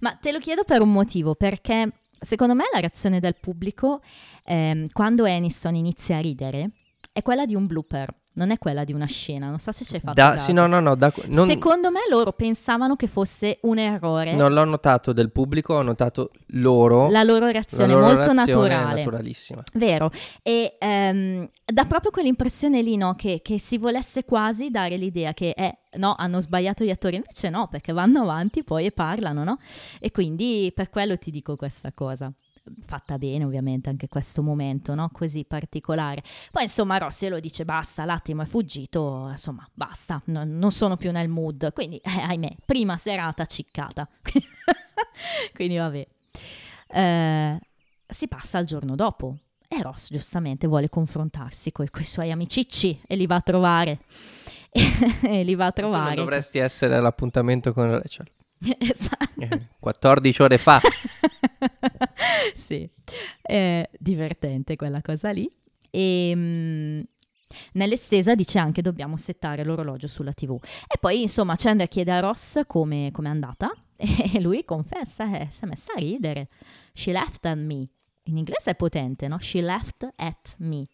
[0.00, 4.00] Ma te lo chiedo per un motivo, perché secondo me la reazione del pubblico
[4.44, 6.70] ehm, quando Aniston inizia a ridere
[7.18, 9.48] è quella di un blooper, non è quella di una scena.
[9.48, 10.44] Non so se ci hai fatto da, caso.
[10.44, 14.34] sì, no, no, no, da- non, Secondo me loro pensavano che fosse un errore.
[14.34, 17.10] non l'ho notato del pubblico, ho notato loro.
[17.10, 18.98] La loro la reazione loro molto reazione è naturale.
[18.98, 19.62] naturalissima.
[19.74, 20.10] Vero,
[20.42, 23.14] e ehm, dà proprio quell'impressione lì, no?
[23.16, 27.50] Che, che si volesse quasi dare l'idea che eh, no, hanno sbagliato gli attori, invece
[27.50, 29.58] no, perché vanno avanti poi e parlano, no?
[29.98, 32.30] E quindi per quello ti dico questa cosa.
[32.86, 35.10] Fatta bene ovviamente anche questo momento, no?
[35.12, 36.22] Così particolare.
[36.50, 41.10] Poi insomma Rossi lo dice basta, l'attimo è fuggito, insomma basta, no- non sono più
[41.10, 44.08] nel mood, quindi eh, ahimè, prima serata ciccata.
[45.54, 46.06] quindi vabbè.
[46.90, 47.60] Eh,
[48.06, 49.36] si passa al giorno dopo
[49.68, 53.98] e Ross giustamente vuole confrontarsi con i suoi amicicci e li va a trovare.
[55.22, 56.14] e li va a Tu non trovare.
[56.14, 58.30] dovresti essere all'appuntamento con Rachel.
[58.78, 59.40] esatto.
[59.40, 60.80] Eh, 14 ore fa.
[62.54, 62.88] sì,
[63.40, 65.50] è divertente quella cosa lì.
[65.90, 67.00] E mm,
[67.72, 70.58] nell'estesa dice anche dobbiamo settare l'orologio sulla TV.
[70.86, 75.64] E poi insomma Chandler chiede a Ross come è andata e lui confessa, eh, si
[75.64, 76.48] è messa a ridere.
[76.92, 77.88] She left at me.
[78.24, 79.38] In inglese è potente, no?
[79.38, 80.86] She left at me.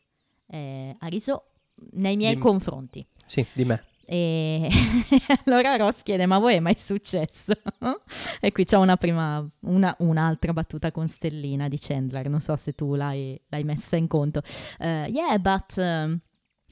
[0.46, 1.46] Eh, ha riso
[1.92, 2.42] nei miei Dimmi.
[2.42, 3.04] confronti.
[3.26, 3.84] Sì, di me.
[4.06, 4.68] E
[5.46, 7.52] allora Ross chiede: Ma voi è mai successo?
[8.40, 12.28] e qui c'è una prima, una- un'altra battuta con stellina di Chandler.
[12.28, 14.42] Non so se tu l'hai, l'hai messa in conto.
[14.78, 16.20] Uh, yeah, but um,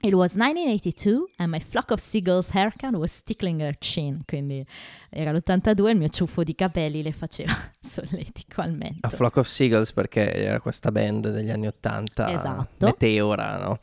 [0.02, 4.22] it was 1982 and my flock of seagulls haircut was tickling her chin.
[4.26, 4.64] Quindi
[5.08, 9.06] era l'82 e il mio ciuffo di capelli le faceva solletico al mento.
[9.06, 12.32] A Flock of Seagulls perché era questa band degli anni 80.
[12.32, 12.86] Esatto.
[12.86, 13.78] Meteora, no?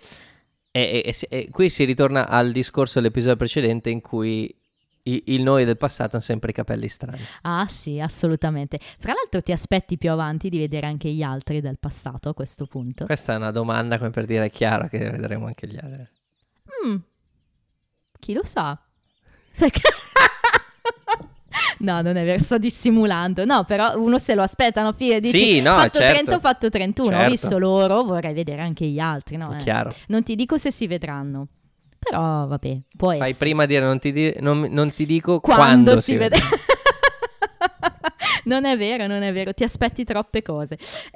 [0.72, 4.54] E, e- e e qui si ritorna al discorso dell'episodio precedente in cui
[5.04, 7.22] i- il noi del passato hanno sempre i capelli strani.
[7.42, 8.78] Ah sì, assolutamente.
[9.00, 12.66] Fra l'altro ti aspetti più avanti di vedere anche gli altri del passato a questo
[12.68, 13.06] punto?
[13.06, 16.08] Questa è una domanda come per dire chiaro che vedremo anche gli altri.
[16.86, 16.96] Mm,
[18.20, 18.80] chi lo sa?
[19.52, 19.82] Sai che-
[21.80, 23.46] no, non è vero, sto dissimulando.
[23.46, 24.94] No, però uno se lo aspetta, no?
[24.94, 26.14] Figlia, dici, Sì, no, fatto certo.
[26.14, 27.30] 30 ho fatto 31, ho Certo.
[27.32, 29.54] visto loro, vorrei vedere anche gli altri, no?
[29.54, 29.92] Eh, Chiaro.
[30.08, 31.48] Non ti dico se si vedranno,
[31.98, 33.34] però vabbè, può Fai essere.
[33.38, 36.38] prima dire non ti, di- non, non ti dico quando, quando, si vede.
[38.50, 40.78] non è vero, non è vero, ti aspetti troppe cose.
[40.78, 41.10] F-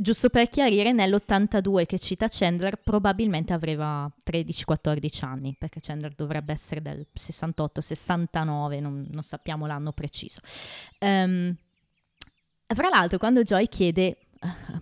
[0.00, 6.80] giusto per chiarire, nell'82 che cita Chandler probabilmente aveva 13-14 anni, perché Chandler dovrebbe essere
[6.82, 10.40] del 68-69, non, non sappiamo l'anno preciso.
[10.98, 11.54] Ehm,
[12.66, 14.25] fra l'altro, quando Joy chiede "Ah,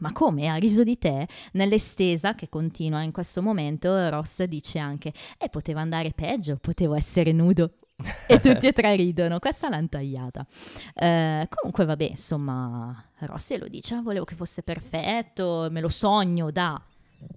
[0.00, 1.27] ma come ha riso di te?
[1.53, 7.33] Nell'estesa che continua in questo momento, Ross dice anche: E poteva andare peggio, potevo essere
[7.33, 7.72] nudo.
[8.27, 9.38] e tutti e tre ridono.
[9.38, 10.46] Questa l'hanno tagliata.
[10.94, 16.50] Eh, comunque, vabbè, insomma, Rossi lo dice: "Ah, Volevo che fosse perfetto, me lo sogno
[16.50, 16.81] da.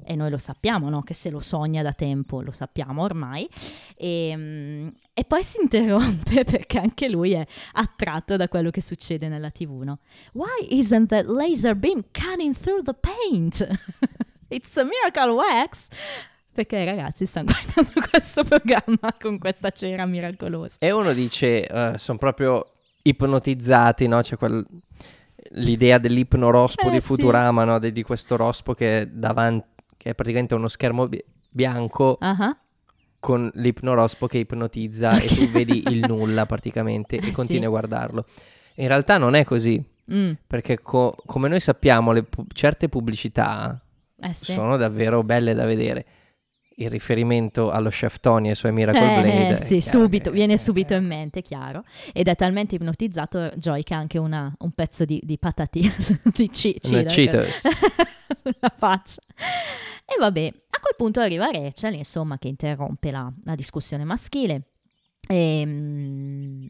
[0.03, 1.01] E noi lo sappiamo, no?
[1.01, 3.47] Che se lo sogna da tempo, lo sappiamo ormai.
[3.95, 9.27] E, mm, e poi si interrompe perché anche lui è attratto da quello che succede
[9.27, 9.99] nella TV, no?
[10.33, 13.67] Why isn't that laser beam cutting through the paint?
[14.49, 15.87] It's a miracle wax.
[16.53, 20.77] Perché ragazzi stanno guardando questo programma con questa cera miracolosa.
[20.79, 22.71] E uno dice, sono proprio
[23.03, 24.21] ipnotizzati, no?
[24.21, 24.65] C'è quel-
[25.51, 27.05] l'idea dell'ipnorospo Eh, di sì.
[27.05, 27.79] Futurama, no?
[27.79, 32.57] De- di questo rospo che è davanti, che è praticamente uno schermo bi- bianco ah.
[33.19, 37.65] con l'ipnorospo che ipnotizza e tu vedi il nulla praticamente e continui sì.
[37.65, 38.25] a guardarlo.
[38.75, 43.77] In realtà non è così, Mm, perché co- come noi sappiamo le pu- certe pubblicità
[44.21, 44.53] eh sì.
[44.53, 46.05] sono davvero belle da vedere.
[46.79, 49.47] Il riferimento allo chef Tony e ai suoi Miracle Eh, Blade.
[49.47, 51.83] eh, è sì, chiaro subito, viene subito in mente, chiaro.
[52.13, 55.95] Ed è talmente ipnotizzato Joy che ha anche una- un pezzo di, di patatine,
[56.35, 57.61] di ci- cida, Cheetos.
[58.43, 59.21] sulla faccia.
[60.05, 64.61] E vabbè, a quel punto arriva Rachel, insomma, che interrompe la, la discussione maschile
[65.27, 66.65] e mm,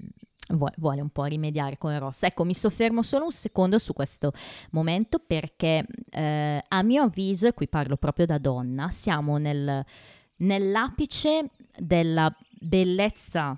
[0.50, 2.24] vuole, un po' rimediare con Ross.
[2.24, 4.32] Ecco, mi soffermo solo un secondo su questo
[4.72, 9.86] momento perché eh, a mio avviso, e qui parlo proprio da donna, siamo nel-
[10.38, 13.58] nell'apice della bellezza,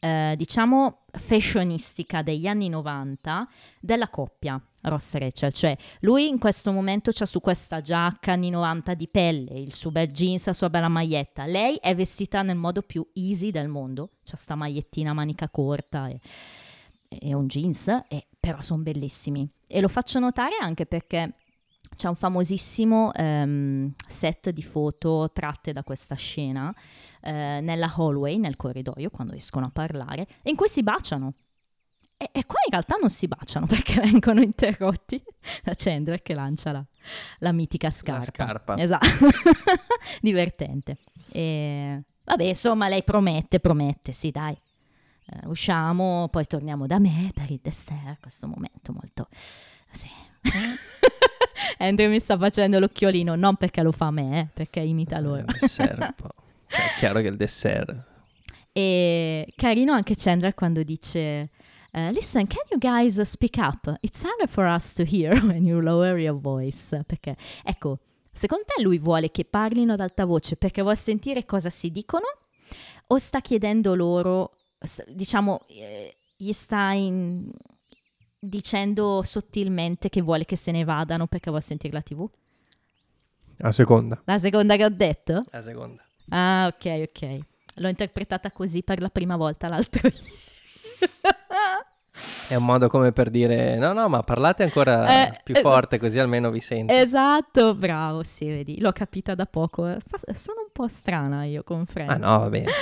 [0.00, 3.48] eh, diciamo, fashionistica degli anni 90
[3.80, 5.52] della coppia Ross Rachel.
[5.52, 9.90] Cioè, lui in questo momento c'ha su questa giacca anni 90 di pelle, il suo
[9.90, 11.46] bel jeans, la sua bella maglietta.
[11.46, 16.20] Lei è vestita nel modo più easy del mondo, c'ha sta magliettina manica corta e,
[17.08, 19.48] e un jeans, e, però sono bellissimi.
[19.66, 21.34] E lo faccio notare anche perché
[21.96, 26.72] c'è un famosissimo ehm, set di foto tratte da questa scena
[27.20, 31.34] eh, nella hallway, nel corridoio, quando escono a parlare, in cui si baciano.
[32.16, 35.22] E, e qua in realtà non si baciano perché vengono interrotti
[35.62, 36.84] da Chandler che lancia la,
[37.38, 38.24] la mitica scarpa.
[38.24, 38.76] scarpa.
[38.76, 39.06] Esatto,
[40.20, 40.98] divertente.
[41.30, 44.56] E, vabbè, insomma, lei promette, promette, sì, dai.
[45.30, 48.20] Eh, usciamo, poi torniamo da me per il dessert.
[48.20, 49.28] Questo momento molto.
[49.92, 50.08] Sì.
[51.78, 55.44] Andrew mi sta facendo l'occhiolino, non perché lo fa a me, eh, perché imita loro.
[55.46, 56.14] Il dessert
[56.68, 58.06] è chiaro che il dessert.
[58.72, 61.50] E carino anche Chandler quando dice
[61.90, 63.96] eh, listen, can you guys speak up?
[64.00, 67.02] It's harder for us to hear when you lower your voice.
[67.04, 67.98] Perché, ecco,
[68.30, 72.26] secondo te lui vuole che parlino ad alta voce perché vuole sentire cosa si dicono?
[73.08, 74.52] O sta chiedendo loro,
[75.08, 77.50] diciamo, eh, gli sta in-
[78.38, 82.28] dicendo sottilmente che vuole che se ne vadano perché vuole sentire la TV?
[83.56, 84.20] La seconda.
[84.24, 85.44] La seconda che ho detto?
[85.50, 86.02] La seconda.
[86.30, 87.38] Ah, ok, ok.
[87.76, 90.10] L'ho interpretata così per la prima volta l'altro
[92.48, 95.98] È un modo come per dire no, no, ma parlate ancora Eh, più eh, forte
[95.98, 96.92] così almeno vi sento.
[96.92, 99.82] Esatto, bravo, sì, vedi, l'ho capita da poco.
[100.34, 102.12] Sono un po' strana io con Friends.
[102.14, 102.64] Ah no, vabbè.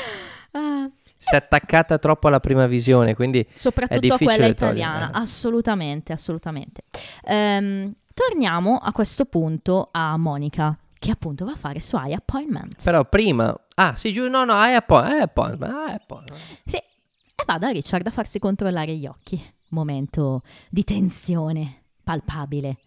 [0.52, 6.14] Ah, Si è attaccata troppo alla prima visione, quindi È soprattutto a quella italiana, assolutamente,
[6.14, 6.84] assolutamente.
[7.24, 12.82] Ehm, torniamo a questo punto a Monica, che appunto va a fare su I Appointment.
[12.82, 16.40] però prima Ah, sì, giù, no, no, hai appointment, hai appointment, hai appointment.
[16.64, 19.38] Sì, e va da Richard a farsi controllare gli occhi.
[19.68, 22.78] Momento di tensione palpabile.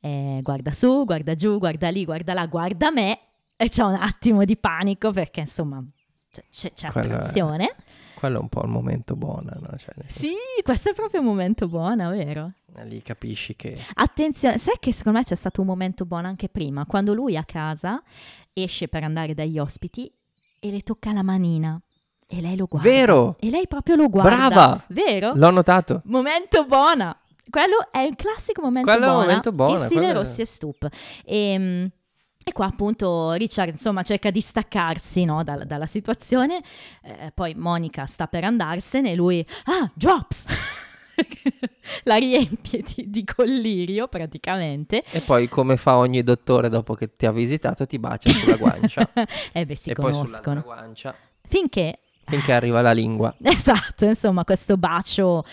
[0.00, 3.18] Eh, guarda su, guarda giù, guarda lì, guarda là, guarda me.
[3.56, 5.82] E c'è un attimo di panico perché insomma
[6.50, 7.74] c'è, c'è, Quello è- attrazione.
[8.16, 9.76] Quello è un po' il momento buono, no?
[9.76, 12.52] Cioè, Sì, questo è proprio un momento buono, vero?
[12.84, 16.84] lì capisci che Attenzione, sai che secondo me c'è stato un momento buono anche prima,
[16.86, 18.02] quando lui a casa
[18.52, 20.10] esce per andare dagli ospiti
[20.60, 21.80] e le tocca la manina
[22.26, 22.88] e lei lo guarda.
[22.88, 23.36] Vero!
[23.38, 24.36] E lei proprio lo guarda.
[24.48, 24.84] Brava!
[24.88, 25.32] Vero?
[25.34, 26.00] L'ho notato.
[26.06, 27.18] Momento buona.
[27.48, 29.26] Quello è un classico momento Quello è un buona.
[29.26, 30.88] momento buona, In stile quello Rossi e Stup.
[31.24, 31.90] E,
[32.48, 36.62] e qua appunto Richard insomma cerca di staccarsi no, dal- dalla situazione.
[37.02, 40.44] Eh, poi Monica sta per andarsene e lui, ah, drops!
[42.04, 45.02] La riempie di, di collirio praticamente.
[45.10, 49.10] E poi come fa ogni dottore dopo che ti ha visitato ti bacia sulla guancia
[49.52, 50.60] e beh, si e conoscono.
[50.60, 51.16] guancia
[51.48, 53.34] Finché finché arriva la lingua.
[53.42, 55.44] Esatto, insomma, questo bacio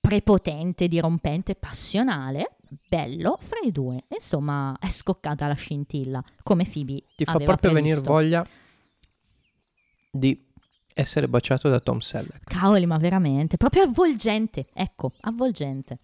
[0.00, 2.56] prepotente, dirompente, passionale,
[2.88, 4.04] bello, fra i due.
[4.08, 8.44] Insomma, è scoccata la scintilla, come Phoebe Ti fa proprio venire voglia
[10.10, 10.44] di
[10.94, 12.44] essere baciato da Tom Selleck.
[12.44, 15.98] Cavoli, ma veramente, proprio avvolgente, ecco, avvolgente.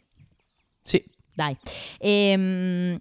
[0.83, 1.05] Sì,
[1.39, 1.57] Dai.
[1.99, 2.99] Ehm,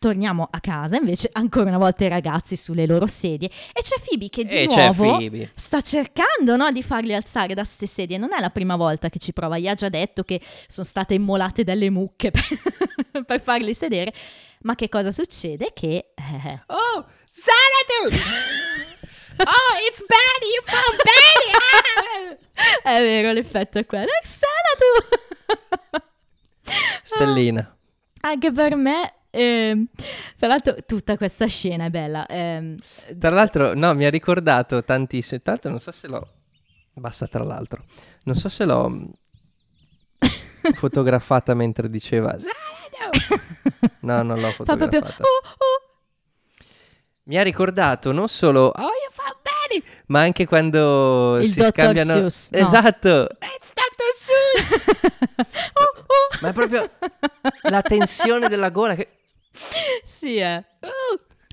[0.00, 4.30] torniamo a casa, invece, ancora una volta i ragazzi sulle loro sedie e c'è Phoebe
[4.30, 8.16] che di e c'è nuovo sta cercando no, di farli alzare da ste sedie.
[8.16, 11.12] Non è la prima volta che ci prova, gli ha già detto che sono state
[11.12, 14.14] immolate dalle mucche per, per farli sedere.
[14.62, 15.72] Ma che cosa succede?
[15.74, 18.16] Che eh, Oh, Xanadu!
[19.36, 20.48] oh, it's Betty!
[20.54, 22.38] You found Betty!
[22.88, 24.08] è vero, l'effetto è quello.
[24.22, 25.60] Xanadu!
[27.02, 27.76] Stellina.
[28.22, 29.86] Anche per me, ehm,
[30.36, 32.26] tra l'altro, tutta questa scena è bella.
[32.26, 32.76] ehm,
[33.18, 35.40] Tra l'altro, no, mi ha ricordato tantissimo.
[35.42, 36.28] Tra l'altro, non so se l'ho.
[36.92, 37.84] Basta, tra l'altro.
[38.24, 39.10] Non so se l'ho mh,
[40.74, 42.36] fotografata mentre diceva.
[44.02, 44.86] No, non l'ho fa proprio.
[44.86, 45.22] fotografata.
[45.22, 46.64] "Oh, oh".
[47.24, 48.66] Mi ha ricordato non solo.
[48.74, 49.84] Oh, you found Betty!
[50.06, 51.68] Ma anche quando Il si Dr.
[51.68, 52.12] scambiano.
[52.14, 52.58] Seuss, no.
[52.58, 53.28] Esatto!
[53.56, 54.12] It's Dr.
[54.14, 54.98] Seuss!
[55.72, 56.38] Oh, oh.
[56.40, 56.90] Ma è proprio
[57.62, 59.19] la tensione della gola che.
[60.04, 60.64] Sì, è.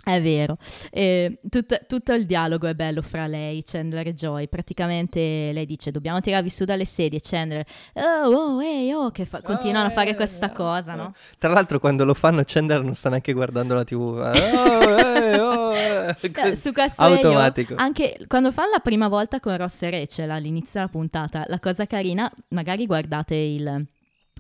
[0.08, 0.58] È vero.
[0.90, 4.48] E tut- tutto il dialogo è bello fra lei, Chandler e Joy.
[4.48, 5.20] Praticamente
[5.52, 7.20] lei dice dobbiamo tirarvi su dalle sedie.
[7.22, 11.14] Chandler, oh, oh, ehi, oh, che fa- continuano a fare questa cosa, no?
[11.38, 14.06] Tra l'altro, quando lo fanno, Chandler non sta neanche guardando la TV.
[14.58, 16.16] Oh, eh, oh, eh.
[16.22, 17.74] Eh, Su questo Automatico.
[17.74, 21.60] io, anche quando fanno la prima volta con Ross e Rachel all'inizio della puntata, la
[21.60, 23.86] cosa carina, magari guardate il,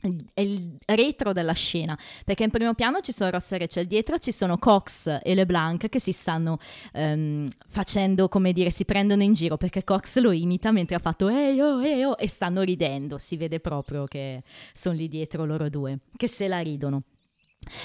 [0.03, 4.17] il- il retro della scena, perché in primo piano ci sono Ross e Rachel, dietro
[4.17, 6.57] ci sono Cox e LeBlanc che si stanno
[6.93, 11.25] ehm, facendo, come dire, si prendono in giro, perché Cox lo imita mentre ha fatto
[11.25, 15.99] oh, ehi oh, e stanno ridendo, si vede proprio che sono lì dietro loro due,
[16.15, 17.03] che se la ridono.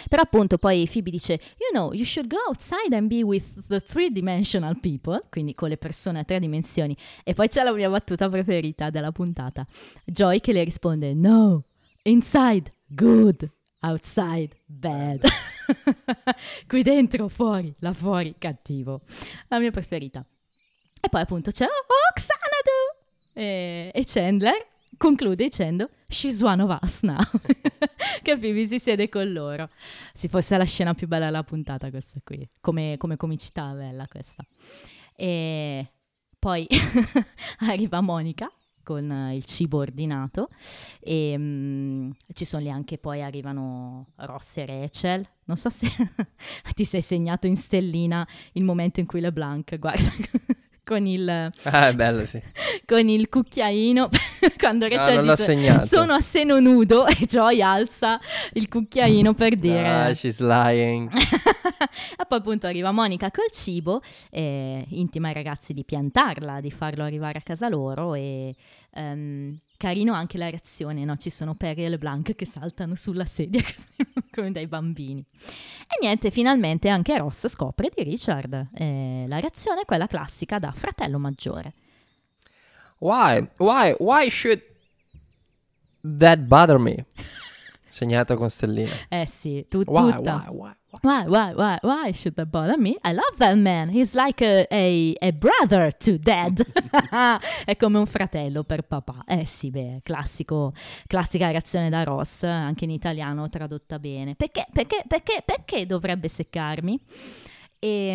[0.08, 3.80] Però appunto poi Phoebe dice, you know, you should go outside and be with the
[3.80, 6.96] three-dimensional people, quindi con le persone a tre dimensioni.
[7.24, 9.66] E poi c'è la mia battuta preferita della puntata.
[10.04, 11.64] Joy che le risponde, no,
[12.02, 15.20] inside, good, outside, bad.
[16.66, 19.02] Qui dentro, fuori, là fuori, cattivo.
[19.48, 20.24] La mia preferita.
[21.00, 23.00] E poi appunto c'è, oh, Xanadu!
[23.34, 27.18] E, e Chandler conclude dicendo, she's one of us now.
[28.22, 29.68] che Phoebe si siede con loro.
[30.14, 34.44] Se fosse la scena più bella della puntata questa qui, come, come comicità bella questa.
[35.16, 35.92] E
[36.38, 36.66] poi
[37.68, 38.50] arriva Monica
[38.82, 40.48] con eh, il cibo ordinato
[41.00, 45.26] e mm, ci sono lì anche poi arrivano Ross e Rachel.
[45.44, 45.88] Non so se
[46.74, 50.10] ti sei segnato in stellina il momento in cui LeBlanc guarda
[50.84, 52.40] con il, Ah, è bello, sì.
[52.86, 54.08] con il cucchiaino
[54.58, 58.18] quando Rachel l'ho dice sono a seno nudo e Joy alza
[58.54, 61.10] il cucchiaino per dire Ah, she's lying.
[61.12, 67.04] e poi appunto arriva Monica col cibo e intima ai ragazzi di piantarla, di farlo
[67.04, 68.54] arrivare a casa loro e
[68.94, 71.16] ehm, carino anche la reazione, no?
[71.16, 73.62] Ci sono Perry e LeBlanc che saltano sulla sedia
[74.30, 75.24] come dei bambini.
[75.40, 78.68] E niente, finalmente anche Ross scopre di Richard.
[78.74, 81.74] e la reazione è quella classica da fratello maggiore.
[82.98, 83.48] Why?
[83.58, 83.94] Why?
[83.98, 84.62] Why should
[86.18, 87.06] that bother me?
[87.88, 89.06] Segnato con stelline.
[89.08, 90.12] Eh sì, tu, Why?
[90.12, 90.46] tutta.
[90.48, 90.56] Why?
[90.56, 90.72] Why?
[91.00, 91.24] Why?
[91.26, 92.96] Why, why, why, should that bother me?
[93.02, 93.88] I love that man.
[93.88, 96.60] He's like a, a, a brother to dad.
[97.64, 99.24] È come un fratello per papà.
[99.26, 100.74] Eh sì, beh, classico,
[101.06, 104.34] classica reazione da Ross, anche in italiano tradotta bene.
[104.34, 107.00] Perché, perché, perché, perché dovrebbe seccarmi?
[107.78, 108.12] E,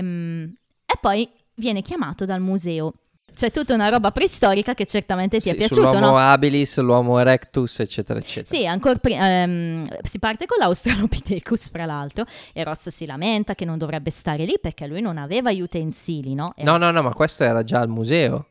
[0.85, 2.93] e poi viene chiamato dal museo.
[3.37, 6.17] C'è tutta una roba preistorica che certamente ti è Sì, piaciuto, sull'uomo no?
[6.17, 8.57] habilis, l'uomo erectus, eccetera, eccetera.
[8.57, 13.63] Sì, ancora prima ehm, si parte con l'Australopithecus, fra l'altro, e Ross si lamenta che
[13.63, 16.51] non dovrebbe stare lì perché lui non aveva gli utensili, no?
[16.55, 18.47] Era- No, no, no, ma questo era già al museo.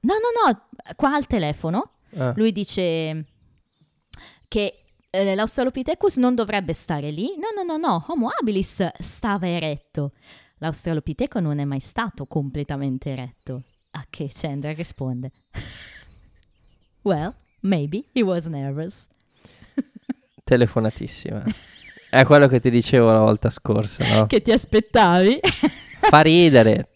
[0.00, 0.62] no, no, no,
[0.96, 2.32] qua al telefono Ah.
[2.34, 3.26] lui dice
[4.48, 7.34] che eh, l'Australopithecus non dovrebbe stare lì.
[7.36, 10.12] No, no, no, no, Homo habilis stava eretto.
[10.58, 13.62] L'Australopiteco non è mai stato completamente eretto.
[14.00, 15.30] A che Chandra risponde?
[17.02, 19.06] well, maybe he was nervous.
[20.42, 21.44] Telefonatissima.
[22.08, 24.26] È quello che ti dicevo la volta scorsa, no?
[24.26, 25.38] che ti aspettavi?
[26.00, 26.88] Fa ridere.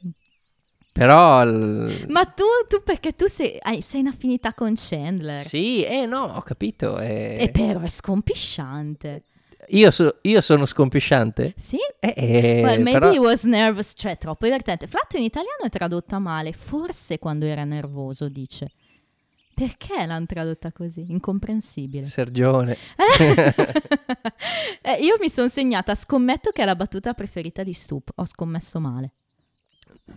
[0.93, 1.43] Però...
[1.43, 5.45] il- Ma tu, tu perché tu sei, hai- sei in affinità con Chandler.
[5.45, 6.99] Sì, eh no, ho capito.
[6.99, 7.37] eh.
[7.39, 9.25] E però è scompisciante.
[9.69, 11.55] Io, so- io sono scompisciante?
[11.57, 11.79] Sì?
[12.01, 14.87] Eh, eh, well, maybe però- he was nervous, cioè troppo divertente.
[14.87, 18.73] Flatto in italiano è tradotta male, forse quando era nervoso dice.
[19.55, 21.07] Perché l'hanno tradotta così?
[21.09, 22.07] Incomprensibile.
[22.07, 22.77] Sergione.
[24.87, 28.11] Eh, io mi sono segnata, scommetto che è la battuta preferita di Stoop.
[28.17, 29.12] Ho scommesso male.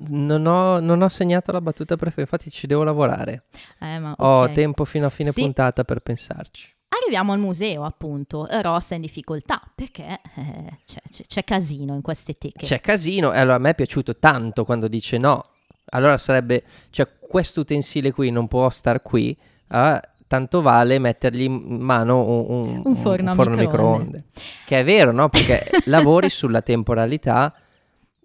[0.09, 3.43] Non ho, non ho segnato la battuta preferita, infatti ci devo lavorare.
[3.79, 4.51] Eh, ma Ho ok.
[4.51, 5.41] tempo fino a fine Sì.
[5.41, 6.75] puntata per pensarci.
[6.89, 8.47] Arriviamo al museo, appunto.
[8.61, 12.65] Ross è in difficoltà perché eh, c'è, c'è- c'è casino in queste teche.
[12.65, 15.43] C'è casino e allora a me è piaciuto tanto quando dice no.
[15.91, 21.77] Allora sarebbe, cioè questo utensile qui non può star qui, ah, tanto vale mettergli in
[21.79, 23.61] mano un, un- Un forno a microonde.
[23.65, 24.23] microonde.
[24.65, 25.29] Che è vero, no?
[25.29, 27.53] Perché lavori sulla temporalità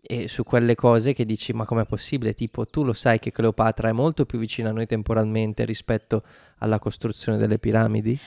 [0.05, 2.35] e su quelle cose che dici ma com'è possibile?
[2.35, 6.23] Tipo tu lo sai che Cleopatra è molto più vicina a noi temporalmente rispetto
[6.59, 8.19] alla costruzione delle piramidi?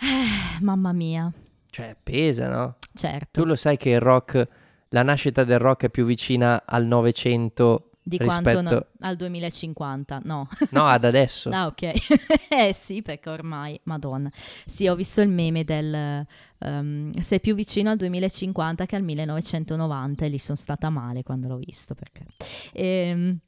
[0.00, 1.30] Eh, mamma mia,
[1.70, 2.76] Cioè pesa, no?
[2.94, 3.40] certo.
[3.40, 4.48] Tu lo sai che il rock,
[4.88, 8.62] la nascita del rock è più vicina al Novecento Di rispetto...
[8.62, 10.48] quanto no- al 2050, no.
[10.70, 11.50] No, ad adesso.
[11.54, 11.82] Ah, ok.
[12.48, 14.30] eh sì, perché ormai, madonna.
[14.66, 16.26] Sì, ho visto il meme del
[16.58, 21.48] ehm, sei più vicino al 2050 che al 1990 e lì sono stata male quando
[21.48, 22.24] l'ho visto perché...
[22.72, 23.38] Ehm,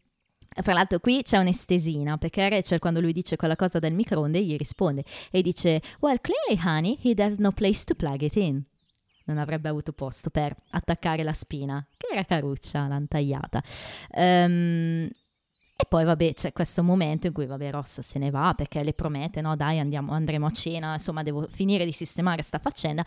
[0.62, 4.56] fra l'altro qui c'è un'estesina perché Rachel quando lui dice quella cosa del microonde gli
[4.56, 5.02] risponde
[5.32, 8.62] e dice Well, clearly honey, he'd have no place to plug it in.
[9.24, 13.62] Non avrebbe avuto posto per attaccare la spina, che era caruccia, l'hanno tagliata.
[14.10, 15.08] Ehm,
[15.76, 18.92] e poi vabbè c'è questo momento in cui vabbè Ross se ne va perché le
[18.92, 23.04] promette no dai andiamo, andremo a cena, insomma devo finire di sistemare sta faccenda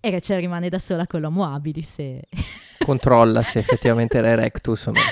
[0.00, 2.22] e Rachel rimane da sola con l'uomo abilis e...
[2.84, 5.00] Controlla se effettivamente era erectus o no.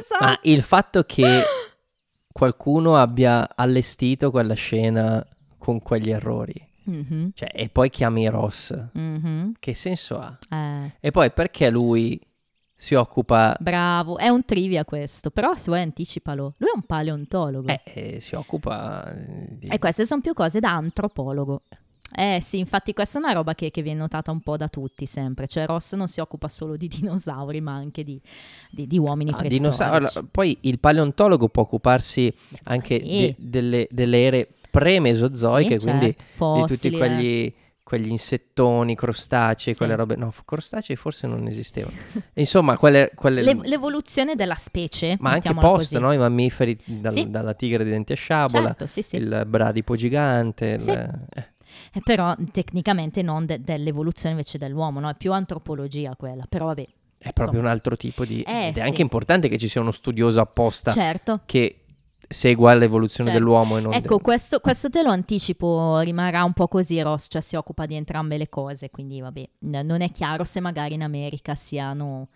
[0.00, 0.24] Esatto.
[0.24, 1.42] Ma il fatto che
[2.32, 5.24] qualcuno abbia allestito quella scena
[5.58, 10.38] con quegli errori, Mhm, cioè, e poi chiami Ross, mhm, che senso ha?
[10.50, 12.20] eh, E poi perché lui
[12.74, 13.56] si occupa...
[13.60, 16.54] bravo, è un trivia questo, però se vuoi anticipalo.
[16.56, 19.68] Lui è un paleontologo Eh, eh, si occupa di...
[19.68, 21.60] e queste sono più cose da antropologo.
[22.12, 25.06] Eh sì, infatti questa è una roba che, che viene notata un po' da tutti
[25.06, 28.20] sempre, cioè Ross non si occupa solo di dinosauri ma anche di,
[28.70, 29.78] di- di uomini Ah, preistorici.
[29.78, 29.96] dinosauri.
[29.96, 33.16] Allora, poi il paleontologo può occuparsi anche Sì.
[33.16, 36.96] de- delle, delle ere pre-mesozoiche, Sì, quindi certo, di tutti eh.
[36.96, 39.78] quegli, quegli insettoni, crostacei, Sì.
[39.78, 40.16] quelle robe.
[40.16, 41.96] No, crostacei forse non esistevano.
[42.34, 43.10] Insomma, quelle.
[43.14, 46.12] quelle- L'ev- l'evoluzione della specie, ma anche post, no?
[46.12, 47.30] I mammiferi dal- Sì.
[47.30, 50.78] dalla tigre di denti a sciabola, Certo, il bradipo gigante.
[50.80, 50.90] Sì.
[50.90, 51.08] eh,
[51.92, 55.08] Eh, però tecnicamente non de- dell'evoluzione invece dell'uomo, no?
[55.08, 56.82] È più antropologia quella, però vabbè.
[57.22, 57.60] è proprio Insomma.
[57.60, 58.42] un altro tipo di.
[58.42, 58.86] Eh, ed è sì.
[58.86, 61.40] anche importante che ci sia uno studioso apposta Certo.
[61.46, 61.79] che
[62.32, 63.44] segua l'evoluzione Certo.
[63.44, 67.26] dell'uomo e non Ecco, del- questo, questo te lo anticipo, rimarrà un po' così Ross,
[67.28, 69.48] cioè si occupa di entrambe le cose, quindi vabbè,
[69.82, 72.28] non è chiaro se magari in America siano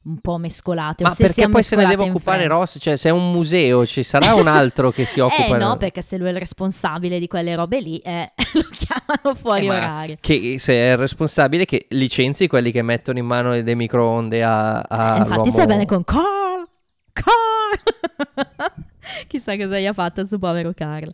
[0.00, 1.02] un po' mescolate.
[1.02, 2.46] Ma perché poi se ne deve occupare.
[2.46, 2.78] Ross?
[2.80, 5.56] Cioè, se è un museo, ci sarà un altro che si occupa...
[5.56, 9.34] Eh no, perché se lui è il responsabile di quelle robe lì, eh, lo chiamano
[9.38, 10.16] fuori Eh, orario.
[10.20, 15.16] Che se è responsabile che licenzi quelli che mettono in mano dei microonde a, a
[15.16, 16.68] Eh, Infatti stai bene con Carl,
[17.12, 18.76] Carl.
[19.26, 21.10] Chissà cosa gli ha fatto il suo povero Carl.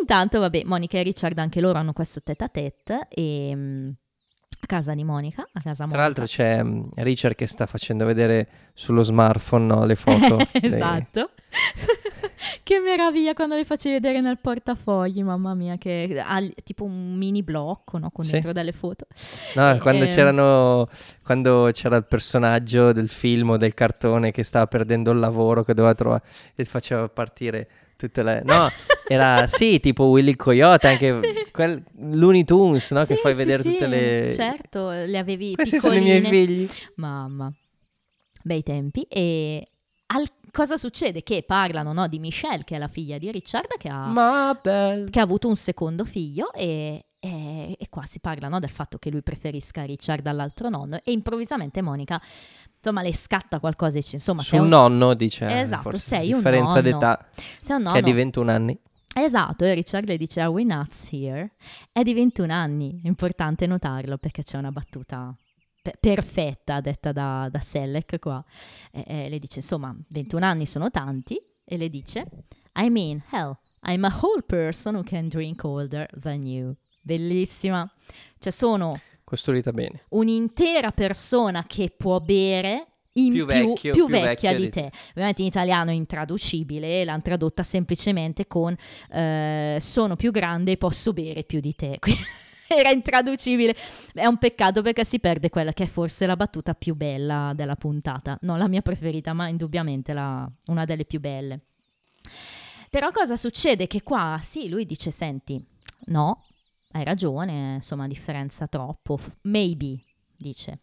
[0.00, 3.90] Intanto, vabbè, Monica e Richard anche loro hanno questo tête à tête e mm,
[4.58, 6.00] a casa di Monica, a casa Tra Monica.
[6.02, 10.36] l'altro c'è mm, Richard che sta facendo vedere sullo smartphone no, le foto.
[10.58, 11.30] dei- esatto.
[12.62, 17.42] che meraviglia quando le facevi vedere nel portafogli, mamma mia, che ha tipo un mini
[17.42, 18.32] blocco, no, con Sì.
[18.32, 19.06] dentro delle foto.
[19.54, 20.88] No, Eh, quando ehm, c'erano
[21.22, 25.74] quando c'era il personaggio del film o del cartone che stava perdendo il lavoro che
[25.74, 26.22] doveva trovare
[26.54, 28.68] e faceva partire tutte le no,
[29.08, 31.50] era sì, tipo Willy Coyote, anche Sì.
[31.50, 35.78] quel Looney Tunes, no, che Sì, fai sì, vedere tutte le Certo, le avevi Questi
[35.78, 36.46] sono i miei piccoline.
[36.46, 36.68] figli.
[36.96, 37.52] Mamma,
[38.42, 39.02] bei tempi.
[39.08, 39.66] E
[40.06, 41.22] al- cosa succede?
[41.22, 45.22] Che parlano no, di Michelle, che è la figlia di Richard, che ha, che ha
[45.22, 49.22] avuto un secondo figlio e, e- e qua si parla no, del fatto che lui
[49.22, 52.20] preferisca Richard all'altro nonno e improvvisamente Monica,
[52.76, 56.36] insomma, le scatta qualcosa e dice, insomma, Sul un, nonno dice eh, Esatto, sei un
[56.38, 56.82] differenza nonno.
[56.82, 57.28] d'età
[57.60, 58.00] sei un che è nonno.
[58.00, 58.78] di 21 anni.
[59.18, 61.52] Esatto, e Richard le dice Are we nuts here?
[61.90, 65.34] È di 21 anni, importante notarlo perché c'è una battuta
[65.80, 68.44] pe- perfetta detta da, da Selleck qua.
[68.92, 72.26] E, e le dice insomma 21 anni sono tanti e le dice
[72.74, 76.74] I mean hell, I'm a whole person who can drink older than you.
[77.06, 77.88] Bellissima.
[78.36, 80.02] Cioè sono Costruita bene.
[80.08, 84.90] un'intera persona che può bere in Più più, vecchio- più vecchia vecchia di di te.
[85.10, 88.76] Ovviamente in italiano è intraducibile, l'hanno tradotta semplicemente con
[89.12, 91.98] eh, sono più grande e posso bere più di te.
[92.68, 93.76] Era intraducibile.
[94.12, 97.76] È un peccato perché si perde quella che è forse la battuta più bella della
[97.76, 98.36] puntata.
[98.40, 101.60] Non la mia preferita, ma indubbiamente la- una delle più belle.
[102.90, 103.86] Però cosa succede?
[103.86, 105.64] Che qua, sì, lui dice, senti,
[106.06, 106.44] no,
[106.96, 109.18] hai ragione, insomma, differenza troppo.
[109.42, 110.00] Maybe,
[110.36, 110.78] dice.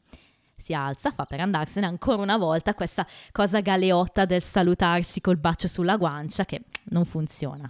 [0.56, 5.68] Si alza, fa per andarsene ancora una volta questa cosa galeotta del salutarsi col bacio
[5.68, 6.62] sulla guancia che
[6.92, 7.70] non funziona.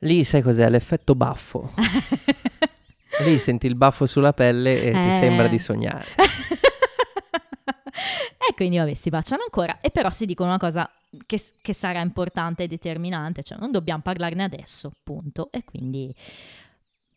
[0.00, 0.68] Lì sai cos'è?
[0.68, 1.72] L'effetto baffo.
[3.24, 5.12] Lì senti il baffo sulla pelle e ti Eh.
[5.12, 6.06] sembra di sognare.
[8.48, 10.90] e quindi vabbè, si baciano ancora e però si dicono una cosa
[11.26, 15.50] che, che sarà importante e determinante, cioè non dobbiamo parlarne adesso, punto.
[15.52, 16.12] E quindi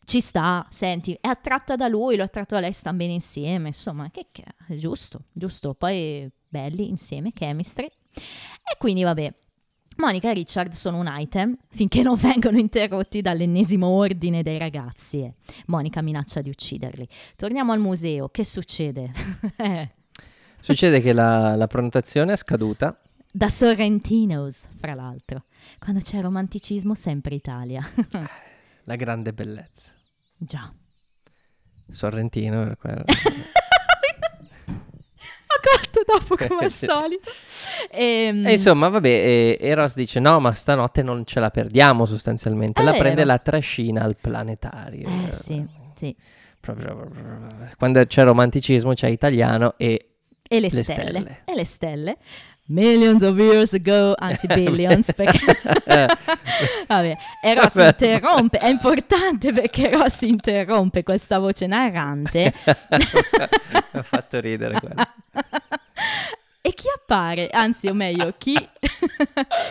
[0.06, 3.68] ci sta, senti, è attratta da lui, lo è attratto da lei, stanno bene insieme,
[3.68, 7.86] insomma, che, che è giusto, giusto, poi belli insieme, chemistry.
[8.14, 9.34] E quindi vabbè,
[9.96, 15.22] Monica e Richard sono un item finché non vengono interrotti dall'ennesimo ordine dei ragazzi.
[15.22, 15.34] e
[15.66, 17.08] Monica minaccia di ucciderli.
[17.34, 19.10] Torniamo al museo, che succede?
[19.56, 19.90] Eh,
[20.60, 22.96] Succede che la, la prenotazione è scaduta.
[23.32, 25.44] da Sorrentinos, fra l'altro.
[25.80, 27.82] Quando c'è romanticismo, sempre Italia.
[28.88, 29.90] La grande bellezza.
[30.36, 30.72] Già.
[31.88, 33.04] Sorrentino era quello.
[36.06, 37.30] Dopo come al solito.
[37.90, 42.04] Ehm, E insomma, vabbè, e, e Ross dice: No, ma stanotte non ce la perdiamo
[42.04, 42.82] sostanzialmente.
[42.82, 43.02] La vero.
[43.02, 45.08] prende la trascina al planetario.
[45.08, 46.14] Eh sì, sì.
[46.60, 47.08] Proprio-
[47.76, 50.10] Quando c'è romanticismo c'è italiano e
[50.48, 50.84] E le, Le stelle.
[50.84, 51.42] stelle.
[51.44, 52.16] E le stelle.
[52.68, 55.38] Millions of years ago, anzi billions, perché...
[56.88, 57.88] Vabbè, e Ross Vabbè.
[57.90, 62.52] interrompe, è importante perché Ross interrompe questa voce narrante
[63.92, 64.94] ha fatto ridere quello.
[66.60, 68.54] e chi appare, anzi o meglio, chi,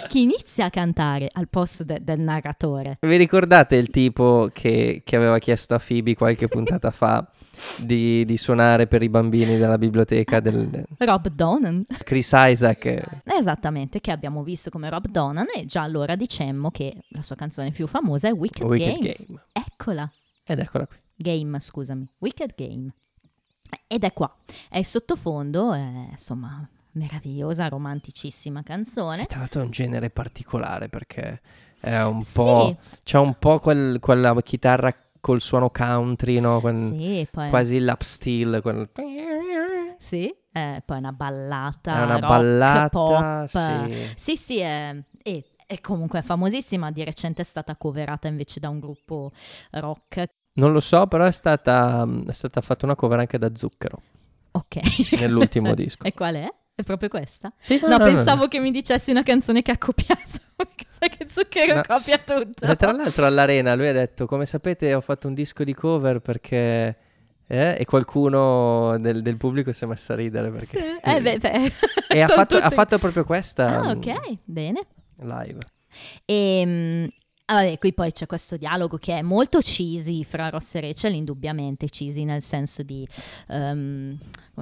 [0.07, 2.97] chi inizia a cantare al posto de- del narratore?
[3.01, 7.27] Vi ricordate il tipo che, che aveva chiesto a Phoebe qualche puntata fa
[7.79, 11.85] di, di suonare per i bambini della biblioteca del Rob Donan.
[12.03, 13.21] Chris Isaac?
[13.23, 17.71] Esattamente, che abbiamo visto come Rob Donan e già allora dicemmo che la sua canzone
[17.71, 19.25] più famosa è Wicked, Wicked Games.
[19.27, 19.41] Game.
[19.51, 20.11] Eccola.
[20.43, 20.97] Ed eccola qui.
[21.15, 22.93] Game, scusami, Wicked Game.
[23.87, 24.33] Ed è qua,
[24.69, 29.25] è il sottofondo, è, insomma, meravigliosa, romanticissima canzone.
[29.25, 31.41] Tra l'altro è un genere particolare perché
[31.79, 32.33] è un Sì.
[32.33, 32.77] po'...
[33.03, 34.93] C'è un po' quel- quella chitarra
[35.25, 36.59] col suono country, no?
[36.61, 38.61] Quel- Sì, poi, Quasi l'up steel.
[38.61, 38.87] quel-
[39.97, 43.45] sì, eh, poi una ballata, È una rock, ballata, pop.
[43.45, 44.11] sì.
[44.15, 48.79] Sì, sì, è, è- è comunque famosissima, di recente è stata coverata invece da un
[48.79, 49.31] gruppo
[49.71, 50.27] rock.
[50.53, 53.99] Non lo so, però è stata, è stata fatta una cover anche da Zucchero.
[54.51, 55.17] Ok.
[55.19, 56.03] Nell'ultimo disco.
[56.03, 56.53] E qual è?
[56.75, 57.51] È proprio questa?
[57.57, 60.43] Sì, No, pensavo che mi dicessi una canzone che ha copiato.
[60.89, 61.81] Sai che Zucchero No.
[61.87, 62.65] copia tutto.
[62.65, 66.19] Eh, Tra l'altro all'arena lui ha detto, come sapete ho fatto un disco di cover
[66.19, 66.95] perché
[67.47, 70.99] Eh, e qualcuno del, del pubblico si è messo a ridere perché...
[71.01, 71.71] Eh, beh, beh.
[72.09, 74.81] e ha fatto, ha fatto proprio questa Ah, mm, ok, bene.
[75.17, 75.59] live.
[76.25, 77.05] E mm,
[77.45, 81.13] ah, vabbè, qui poi c'è questo dialogo che è molto cheesy fra Ross e Rachel,
[81.13, 83.07] indubbiamente cheesy nel senso di...
[83.45, 84.17] potremmo-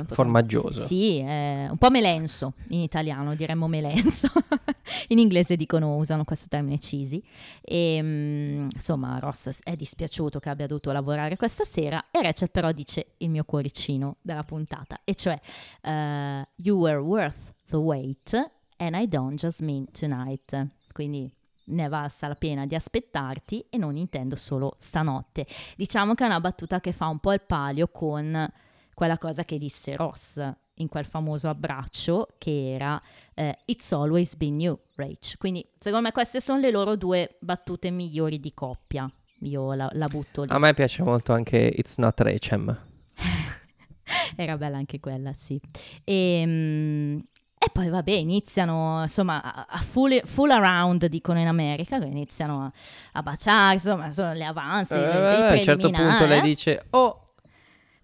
[0.08, 0.86] Formaggioso.
[0.86, 4.28] Sì, è un po' melenso in italiano, diremmo melenso.
[5.10, 7.24] in inglese dicono, usano questo termine cheesy.
[7.62, 12.72] E mm, insomma, Ross è dispiaciuto che abbia dovuto lavorare questa sera e Rachel però
[12.72, 15.40] dice il mio cuoricino della puntata, e cioè
[15.82, 20.68] eh, You were worth the wait and I don't just mean tonight.
[20.92, 21.32] Quindi
[21.66, 25.46] ne valsa la pena di aspettarti e non intendo solo stanotte.
[25.76, 28.52] Diciamo che è una battuta che fa un po' il palio con
[28.94, 30.42] quella cosa che disse Ross
[30.78, 33.02] in quel famoso abbraccio che era
[33.34, 35.38] eh, It's always been you, Rach.
[35.38, 39.10] Quindi secondo me queste sono le loro due battute migliori di coppia.
[39.40, 40.52] Io la, la butto lì.
[40.52, 42.86] A me piace molto anche It's Not Rachem.
[44.36, 45.60] Era bella anche quella, sì.
[46.04, 47.20] E, mm,
[47.66, 52.72] e poi vabbè, iniziano insomma a full, full around, dicono in America, iniziano a,
[53.14, 56.42] a baciare, insomma, sono le avanzi, Eh, i a un certo punto preliminari, lei eh.
[56.42, 57.20] dice, oh,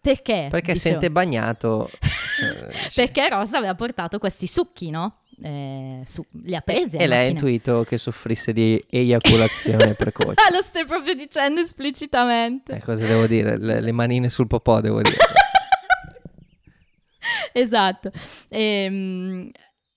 [0.01, 0.47] Perché?
[0.49, 1.89] perché Dicevo, sente bagnato.
[2.39, 5.23] Eh, Perché Rosa aveva portato questi succhi, no?
[5.43, 6.95] Eh, su- li ha presi.
[6.95, 10.35] e alla lei ha intuito che soffrisse di eiaculazione precoce.
[10.47, 12.75] Ah, lo stai proprio dicendo esplicitamente.
[12.75, 13.57] Eh, cosa devo dire?
[13.57, 15.17] Le, le manine sul popò, devo dire.
[17.51, 18.11] esatto.
[18.49, 19.51] Ehm,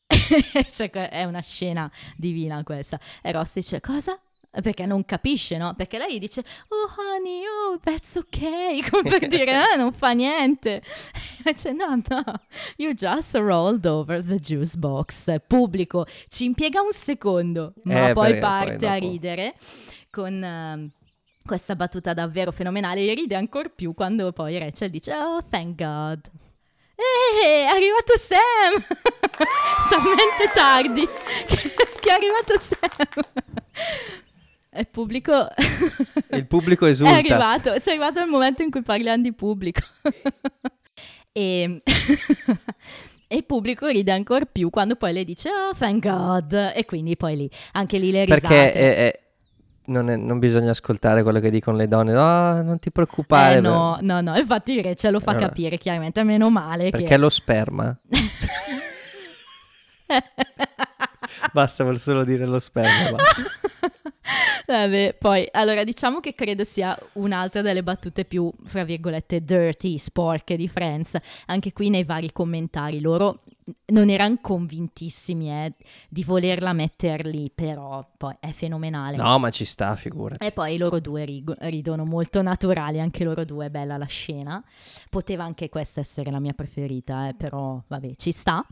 [0.72, 2.99] cioè, è una scena divina questa.
[3.22, 4.18] E Ross dice cosa?
[4.51, 5.74] Perché non capisce, no?
[5.74, 10.83] Perché lei dice, oh honey, oh that's ok, come per dire, eh, non fa niente.
[11.43, 12.22] E dice, no, no,
[12.76, 15.35] you just rolled over the juice box.
[15.47, 19.55] Pubblico, ci impiega un secondo, ma Eh, poi parte poi a ridere
[20.11, 20.45] con...
[20.45, 20.91] ehm,
[21.47, 26.20] questa battuta davvero fenomenale e ride ancora più quando poi Rachel dice Oh, thank God.
[27.43, 28.83] Eh, è arrivato Sam!
[29.91, 31.09] Talmente tardi
[31.47, 31.57] che,
[32.01, 33.25] che è arrivato Sam.
[34.75, 35.49] Il pubblico
[36.31, 37.13] Il pubblico è esulta.
[37.15, 39.81] arrivato, sei arrivato il momento in cui parliamo di pubblico.
[41.33, 41.83] e,
[43.27, 46.73] e il pubblico ride ancora più quando poi lei dice Oh, thank God.
[46.75, 48.47] E quindi poi lì, anche lì le risate.
[48.47, 49.21] Perché è- è-
[49.87, 52.12] non, è- non bisogna ascoltare quello che dicono le donne.
[52.12, 53.57] No, non ti preoccupare.
[53.57, 57.16] Eh, no, no, no, infatti Rachel lo fa Allora, capire chiaramente, meno male Perché che...
[57.16, 57.97] lo sperma.
[61.53, 63.18] Basta voler solo dire lo sperma.
[64.66, 70.57] Vabbè, poi, allora, diciamo che credo sia un'altra delle battute più, fra virgolette, dirty, sporche
[70.57, 71.16] di Friends.
[71.47, 73.41] Anche qui nei vari commentari loro
[73.87, 75.75] non erano convintissimi eh,
[76.09, 79.17] di volerla metter lì, però poi è fenomenale.
[79.17, 80.45] No, ma ci sta, figurati.
[80.45, 84.63] E poi loro due rigo- ridono molto naturali, anche loro due, bella la scena.
[85.11, 88.65] Poteva anche questa essere la mia preferita, eh, però vabbè, ci sta.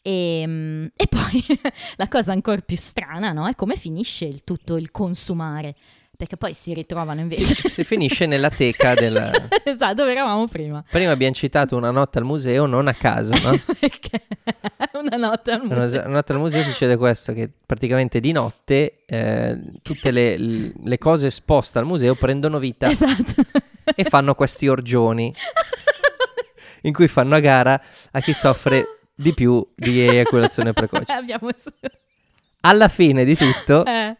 [0.00, 1.44] E, mm, e poi
[1.96, 3.46] la cosa ancora più strana, no?
[3.46, 5.76] È come finisce il tutto il consumare.
[6.16, 7.54] Perché poi si ritrovano invece...
[7.54, 9.16] Si, si finisce nella teca del...
[9.64, 10.84] esatto, dove eravamo prima.
[10.88, 13.58] Prima abbiamo citato una notte al museo, non a caso, no?
[13.78, 14.26] Perché
[14.92, 16.02] una notte al Una, museo.
[16.04, 21.26] una notte al museo succede questo, che praticamente di notte eh, tutte le, le cose
[21.28, 23.42] esposte al museo prendono vita Esatto.
[23.94, 25.32] e fanno questi orgioni
[26.82, 27.80] in cui fanno a gara
[28.12, 31.10] a chi soffre di più di eiaculazione precoce.
[31.12, 31.48] Abbiamo...
[32.60, 34.16] Alla fine di tutto, Eh,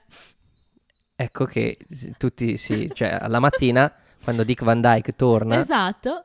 [1.22, 1.76] ecco che
[2.18, 2.90] tutti si...
[2.92, 3.92] cioè alla mattina,
[4.22, 5.60] quando Dick Van Dyke torna...
[5.60, 6.24] esatto.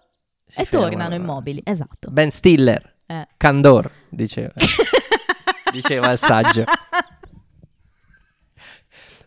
[0.55, 2.09] E tornano immobili, esatto.
[2.09, 3.27] Ben Stiller, Eh.
[3.37, 4.53] Candor, diceva.
[5.71, 6.63] diceva il saggio.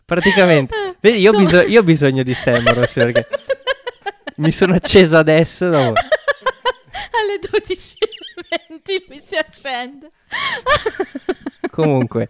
[0.05, 3.27] Praticamente, vedi, io, ho Insomma- biso- io ho bisogno di Semros perché
[4.37, 5.69] mi sono acceso adesso.
[5.69, 5.93] dopo-
[7.13, 10.11] Alle 12.20 lui si accende.
[11.69, 12.27] Comunque,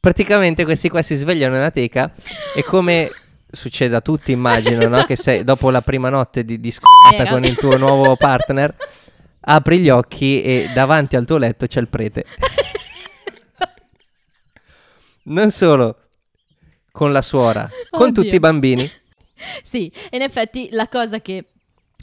[0.00, 2.12] praticamente questi qua si svegliano nella teca
[2.54, 3.10] e come
[3.50, 5.02] succede a tutti, immagino, no?
[5.04, 6.74] Che sei dopo la prima notte di, di
[7.14, 8.74] Era- con il tuo nuovo partner,
[9.40, 12.24] apri gli occhi e davanti al tuo letto c'è il prete.
[15.24, 15.96] Non solo
[16.90, 18.22] con la suora, con Oddio.
[18.22, 18.90] tutti i bambini.
[19.62, 21.50] Sì, in effetti la cosa che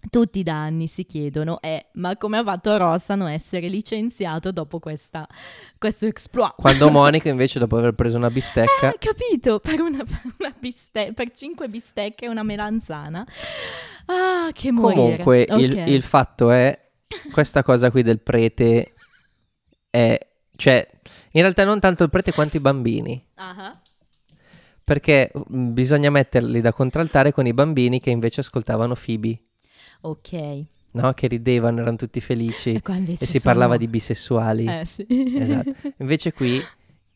[0.09, 4.51] tutti da anni si chiedono è ma come ha fatto Ross a non essere licenziato
[4.51, 5.27] dopo questa,
[5.77, 6.55] questo exploit?
[6.55, 11.13] Quando Monica invece dopo aver preso una bistecca Eh, capito, per, una, per, una biste-
[11.13, 13.25] per cinque bistecche e una melanzana.
[14.07, 14.95] Ah, che morire.
[15.01, 15.87] Comunque, il, Ok.
[15.87, 16.79] il fatto è,
[17.31, 18.93] questa cosa qui del prete
[19.89, 20.17] è,
[20.55, 20.87] cioè,
[21.31, 23.79] in realtà non tanto il prete quanto i bambini, Ah,
[24.83, 29.39] perché mm, bisogna metterli da contraltare con i bambini che invece ascoltavano Phoebe.
[30.07, 30.63] Ok.
[30.91, 31.13] no?
[31.13, 34.65] Che ridevano, erano tutti felici E qua invece e si sono- parlava di bisessuali.
[34.65, 35.05] Eh sì.
[35.37, 35.73] Esatto.
[35.97, 36.61] Invece qui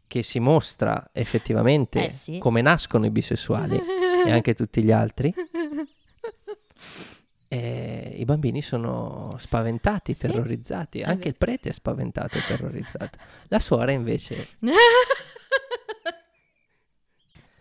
[0.07, 2.37] che si mostra effettivamente Eh sì.
[2.39, 3.79] come nascono i bisessuali
[4.25, 5.33] e anche tutti gli altri,
[7.47, 10.99] eh, i bambini sono spaventati, Sì, terrorizzati.
[10.99, 13.17] è Anche il prete è spaventato e terrorizzato.
[13.49, 14.47] La suora invece...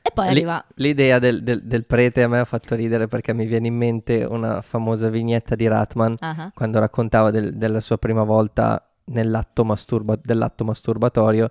[0.09, 0.65] e poi arriva...
[0.75, 4.25] L'idea del, del- del prete a me ha fatto ridere perché mi viene in mente
[4.25, 10.19] una famosa vignetta di Ratman Ah, quando raccontava del- della sua prima volta nell'atto masturba-
[10.23, 11.51] dell'atto masturbatorio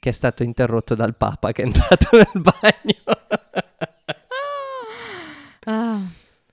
[0.00, 3.16] che è stato interrotto dal Papa che è entrato nel bagno.
[5.64, 5.98] Ah,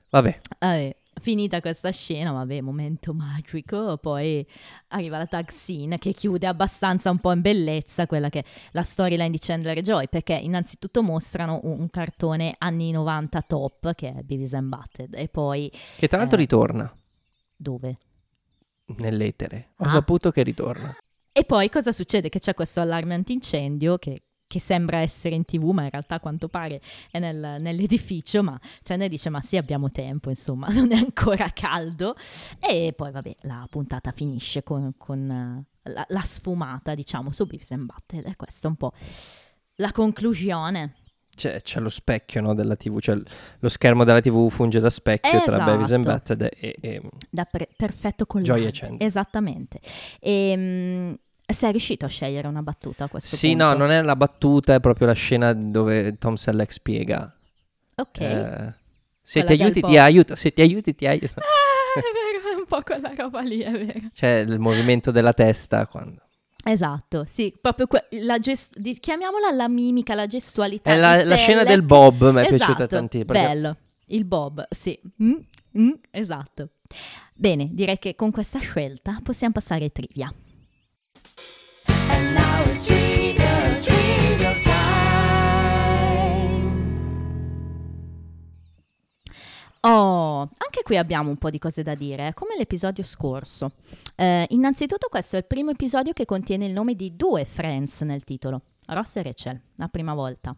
[0.10, 0.96] Vabbè, vabbè,
[1.26, 4.46] finita questa scena, vabbè, momento magico, poi
[4.90, 8.84] arriva la tag scene che chiude abbastanza un po' in bellezza quella che è la
[8.84, 14.22] storyline di Chandler e Joy, perché innanzitutto mostrano un, cartone anni 90 top che è
[14.22, 16.42] Beavis and Butthead e poi che tra l'altro Eh.
[16.42, 16.96] ritorna
[17.56, 17.98] dove?
[18.98, 19.70] nell'etere.
[19.78, 19.90] Ho Ah.
[19.90, 20.96] saputo che ritorna.
[21.32, 22.30] E poi cosa succede?
[22.30, 26.20] Che c'è questo allarme antincendio che, che sembra essere in tv, ma in realtà a
[26.20, 26.82] quanto pare
[27.12, 32.16] è nel- nell'edificio, ma Chandler dice ma sì abbiamo tempo, insomma, non è ancora caldo.
[32.60, 37.72] E poi vabbè, la puntata finisce con, con, eh, la, la sfumata, diciamo, su Beavis
[37.72, 38.26] and Butthead.
[38.28, 38.94] E questa è un po'
[39.76, 40.94] la conclusione.
[41.36, 43.20] C'è, c'è lo specchio no, della TV, cioè
[43.60, 45.64] lo schermo della TV funge da specchio tra Esatto.
[45.66, 49.04] Beavis and Butthead e, e Da pre- perfetto e Chandler.
[49.04, 49.82] Esattamente.
[50.22, 51.20] E,
[51.54, 53.64] sei riuscito a scegliere una battuta a questo Sì, punto?
[53.66, 57.34] no, non è la battuta, è proprio la scena dove Tom Selleck spiega.
[57.98, 58.20] Ok.
[58.20, 58.74] eh,
[59.24, 61.34] se ti aiuti ti aiuto, se ti aiuti ti aiuto.
[61.96, 64.08] Ah, è vero, è un po' quella roba lì, è vero.
[64.12, 66.20] C'è il movimento della testa quando...
[66.62, 70.92] Esatto, sì, proprio que- la gest- chiamiamola la mimica, la gestualità.
[70.92, 73.32] È la, la scena del Bob, mi è Esatto, piaciuta tantissimo.
[73.32, 73.78] perché- Bello,
[74.08, 75.00] il Bob, sì.
[75.24, 75.34] Mm,
[75.80, 76.70] mm, esatto.
[77.34, 80.34] Bene, direi che con questa scelta possiamo passare ai trivia.
[89.88, 93.74] Oh, anche qui abbiamo un po' di cose da dire, come l'episodio scorso.
[94.16, 98.24] Eh, innanzitutto questo è il primo episodio che contiene il nome di due Friends nel
[98.24, 98.62] titolo.
[98.88, 100.56] Ross e Rachel, la prima volta.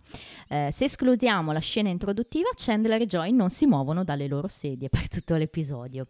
[0.48, 4.90] Eh, se escludiamo la scena introduttiva, Chandler e Joy non si muovono dalle loro sedie
[4.90, 6.08] per tutto l'episodio.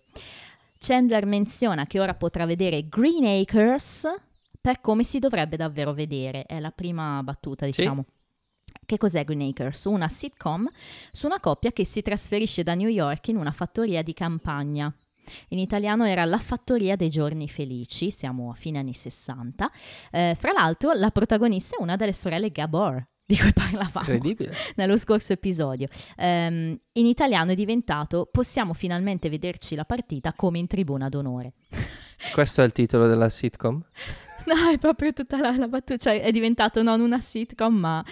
[0.80, 4.08] Chandler menziona che ora potrà vedere Green Acres
[4.68, 6.44] per come si dovrebbe davvero vedere.
[6.44, 7.72] È la prima battuta, Sì.
[7.72, 8.04] diciamo.
[8.86, 9.86] Che cos'è Green Acres?
[9.86, 10.68] Una sitcom
[11.14, 14.94] su una coppia che si trasferisce da New York in una fattoria di campagna.
[15.50, 19.72] In italiano era La fattoria dei giorni felici, siamo a fine anni 60.
[20.12, 24.20] Eh, fra l'altro, la protagonista è una delle sorelle Gabor, di cui parlavamo
[24.76, 25.88] nello scorso episodio.
[26.18, 31.54] Ehm, in italiano è diventato Possiamo finalmente vederci la partita come in tribuna d'onore.
[32.34, 33.82] Questo è il titolo della sitcom?
[34.54, 38.04] No, è proprio tutta la, la battuta, cioè è diventato non una sitcom, ma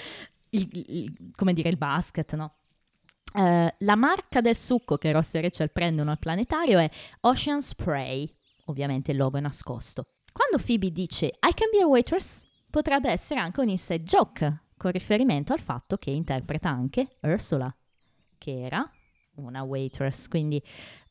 [0.50, 2.56] il, il- come dire il basket, no?
[3.34, 6.90] Eh, la marca del succo che Ross e Rachel prendono al planetario è
[7.22, 8.32] Ocean Spray,
[8.66, 10.08] ovviamente il logo è nascosto.
[10.32, 14.92] Quando Phoebe dice I can be a waitress, potrebbe essere anche un inside joke, con
[14.92, 17.74] riferimento al fatto che interpreta anche Ursula,
[18.38, 18.90] che era
[19.36, 20.62] una waitress, quindi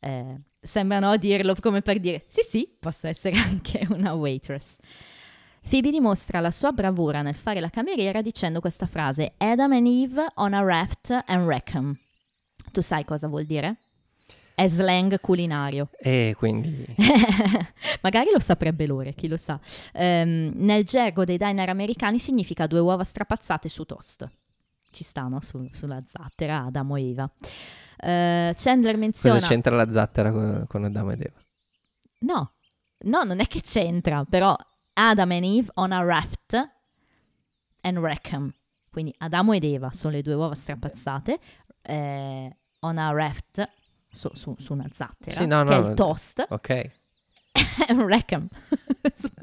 [0.00, 4.76] eh, sembrano dirlo come per dire sì sì, posso essere anche una waitress.
[5.68, 10.26] Phoebe dimostra la sua bravura nel fare la cameriera dicendo questa frase Adam and Eve
[10.34, 11.98] on a raft and Wreckham.
[12.70, 13.78] Tu sai cosa vuol dire?
[14.54, 15.88] È slang culinario.
[15.98, 16.86] E quindi...
[18.02, 19.58] Magari lo saprebbe Lore, chi lo sa.
[19.92, 24.30] Ehm, nel gergo dei diner americani significa due uova strapazzate su toast.
[24.90, 27.30] Ci stanno su- sulla zattera Adamo e Eva.
[27.96, 29.36] Eh, Chandler menziona...
[29.36, 31.42] Cosa c'entra la zattera con, con Adamo ed Eva?
[32.20, 32.52] No,
[32.98, 34.56] no, non è che c'entra, però
[34.94, 36.54] Adam and Eve on a raft
[37.82, 38.52] and Wreckham.
[38.90, 41.38] Quindi Adamo ed Eva sono le due uova strapazzate,
[41.82, 43.68] eh, on a raft
[44.10, 46.90] su, su- su una zattera, Sì, no, che no, è il toast, Ok.
[47.88, 48.48] and Wreckham.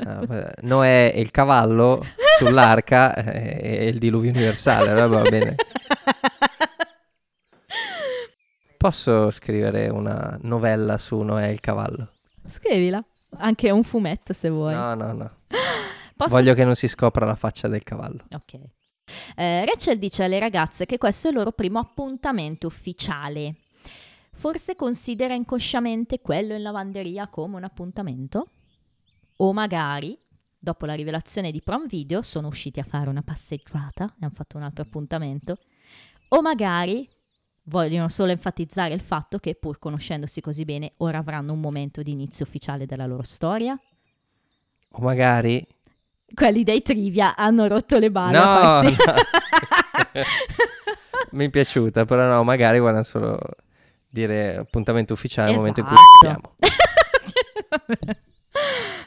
[0.06, 2.02] Ah, Noè e il cavallo
[2.40, 5.56] sull'arca eh, e il diluvio universale, allora va bene.
[8.78, 12.10] Posso scrivere una novella su Noè e il cavallo?
[12.48, 13.04] Scrivila,
[13.38, 14.74] anche un fumetto se vuoi.
[14.74, 15.32] No, no, no.
[16.16, 18.26] Posso Voglio che non si scopra la faccia del cavallo.
[18.32, 18.60] Ok.
[19.36, 23.56] Eh, Rachel dice alle ragazze che questo è il loro primo appuntamento ufficiale.
[24.34, 28.50] Forse considera inconsciamente quello in lavanderia come un appuntamento?
[29.38, 30.18] O magari,
[30.60, 34.58] dopo la rivelazione di Prom Video, sono usciti a fare una passeggiata e hanno fatto
[34.58, 35.58] un altro appuntamento?
[36.30, 37.08] O magari
[37.72, 42.12] vogliono solo enfatizzare il fatto che pur conoscendosi così bene, ora avranno un momento di
[42.12, 43.80] inizio ufficiale della loro storia.
[44.92, 45.66] O magari...
[46.34, 48.38] Quelli dei trivia hanno rotto le balle.
[48.38, 48.96] No, no.
[51.32, 53.40] Mi è piaciuta, però no, magari vogliono solo
[54.08, 56.56] dire appuntamento ufficiale al momento in cui Esatto.
[56.60, 56.80] sappiamo.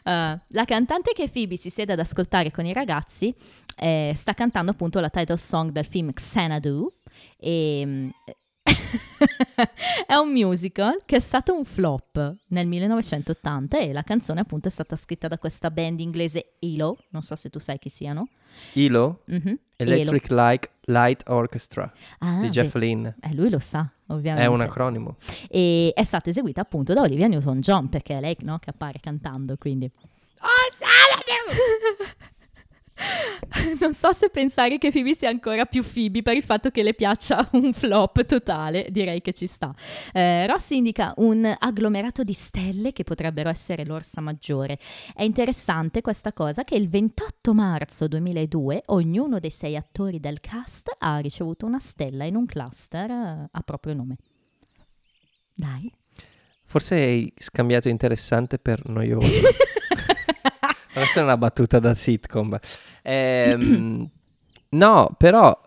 [0.05, 3.35] Uh, la cantante che Phoebe si siede ad ascoltare con i ragazzi
[3.77, 6.93] eh, sta cantando appunto la title song del film Xanadu
[7.39, 8.09] e mm,
[10.07, 14.71] è un musical che è stato un flop nel 1980 e la canzone appunto è
[14.71, 18.29] stata scritta da questa band inglese ELO, non so se tu sai chi siano.
[18.75, 22.37] ILO, Mhm, Electric Light, Light Orchestra, ELO.
[22.37, 23.15] Ah, di Jeff Lynne.
[23.19, 24.47] beh, eh, lui lo sa, ovviamente.
[24.47, 25.17] È un acronimo.
[25.49, 29.57] e è stata eseguita appunto da Olivia Newton-John perché è lei no, che appare cantando
[29.57, 29.91] quindi
[33.81, 36.95] non so se pensare che Phoebe sia ancora più Phoebe per il fatto che le
[36.95, 39.75] piaccia un flop totale, direi che ci sta.
[40.13, 44.79] Eh, Ross indica un agglomerato di stelle che potrebbero essere l'orsa maggiore.
[45.15, 50.91] È interessante questa cosa che il 28 marzo 2002 ognuno dei sei attori del cast
[50.99, 54.17] ha ricevuto una stella in un cluster eh, a proprio nome.
[55.55, 55.93] Dai.
[56.67, 59.29] Forse hai scambiato interessante per noioso.
[60.95, 62.57] Questa è una battuta da sitcom.
[63.03, 64.09] Ehm,
[64.71, 65.61] no, però...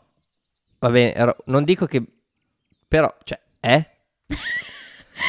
[0.79, 2.01] Va bene, non dico che...
[2.87, 3.89] Però, cioè, eh?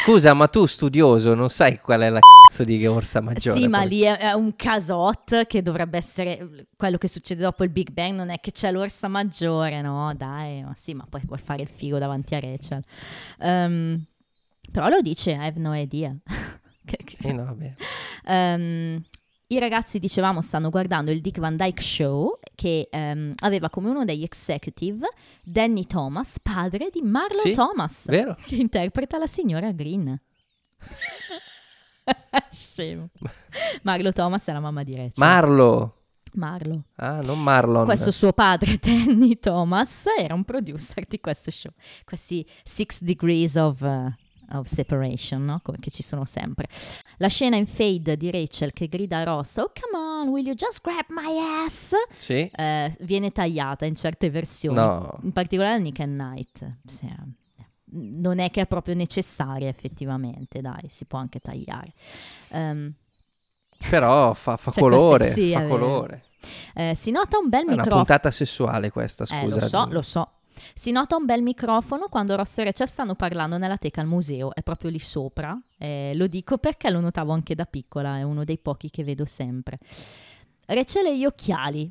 [0.05, 3.59] Scusa, ma tu studioso non sai qual è la cazzo di orsa maggiore?
[3.59, 3.88] Sì, ma poi?
[3.88, 8.14] lì è, è un casot che dovrebbe essere quello che succede dopo il Big Bang,
[8.14, 10.14] non è che c'è l'orsa maggiore, no?
[10.14, 12.84] Dai, ma sì, ma poi vuol fare il figo davanti a Rachel.
[13.40, 14.05] Ehm,
[14.70, 16.14] però lo dice, I have no idea.
[16.84, 17.74] Che- che- Sì, no, vabbè.
[18.26, 19.03] Ehm,
[19.51, 24.05] I ragazzi, dicevamo, stanno guardando il Dick Van Dyke Show che ehm, aveva come uno
[24.05, 25.09] degli executive
[25.42, 28.36] Danny Thomas, padre di Marlo Sì, Thomas, Vero?
[28.44, 30.20] che interpreta la signora Green.
[32.51, 33.09] Scemo.
[33.84, 35.12] Marlo Thomas è la mamma di Rachel.
[35.16, 35.94] Marlo.
[36.34, 36.84] Marlo.
[36.96, 37.86] Ah, non Marlon.
[37.86, 41.72] Questo suo padre, Danny Thomas, era un producer di questo show.
[42.05, 44.12] Questi Six Degrees of, uh,
[44.53, 45.61] of Separation, no?
[45.62, 46.66] Come che ci sono sempre.
[47.18, 50.55] La scena in fade di Rachel che grida a Ross, oh come on, will you
[50.55, 51.92] just grab my ass?
[52.16, 52.51] Sì?
[52.55, 54.78] Eh, viene tagliata in certe versioni.
[54.78, 55.18] No.
[55.22, 56.76] In particolare Nick and Night.
[56.86, 57.36] Sì, eh,
[57.90, 61.92] non è che è proprio necessaria effettivamente, dai, si può anche tagliare.
[62.51, 62.92] Ehm,
[63.90, 66.24] Però fa, fa quel- colore, sì, è fa colore.
[66.74, 67.96] eh, si nota un bel È una microfono.
[68.05, 69.40] puntata sessuale questa, scusa.
[69.42, 70.30] Eh, lo so, lo so.
[70.74, 74.54] Si nota un bel microfono quando Ross e Rachel stanno parlando nella teca al museo,
[74.54, 75.61] è proprio lì sopra.
[75.76, 79.24] Eh, lo dico perché lo notavo anche da piccola, è uno dei pochi che vedo
[79.24, 79.78] sempre.
[80.66, 81.90] Rachel e gli occhiali.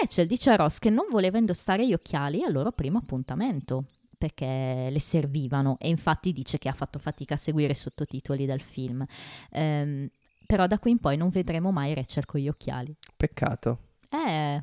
[0.00, 3.84] Rachel dice a Ross che non voleva indossare gli occhiali al loro primo appuntamento
[4.16, 8.60] perché le servivano e infatti dice che ha fatto fatica a seguire i sottotitoli del
[8.60, 9.02] film.
[9.50, 10.10] Ehm,
[10.46, 12.94] però da qui in poi non vedremo mai Rachel con gli occhiali.
[13.16, 13.78] Peccato.
[14.10, 14.62] Eh,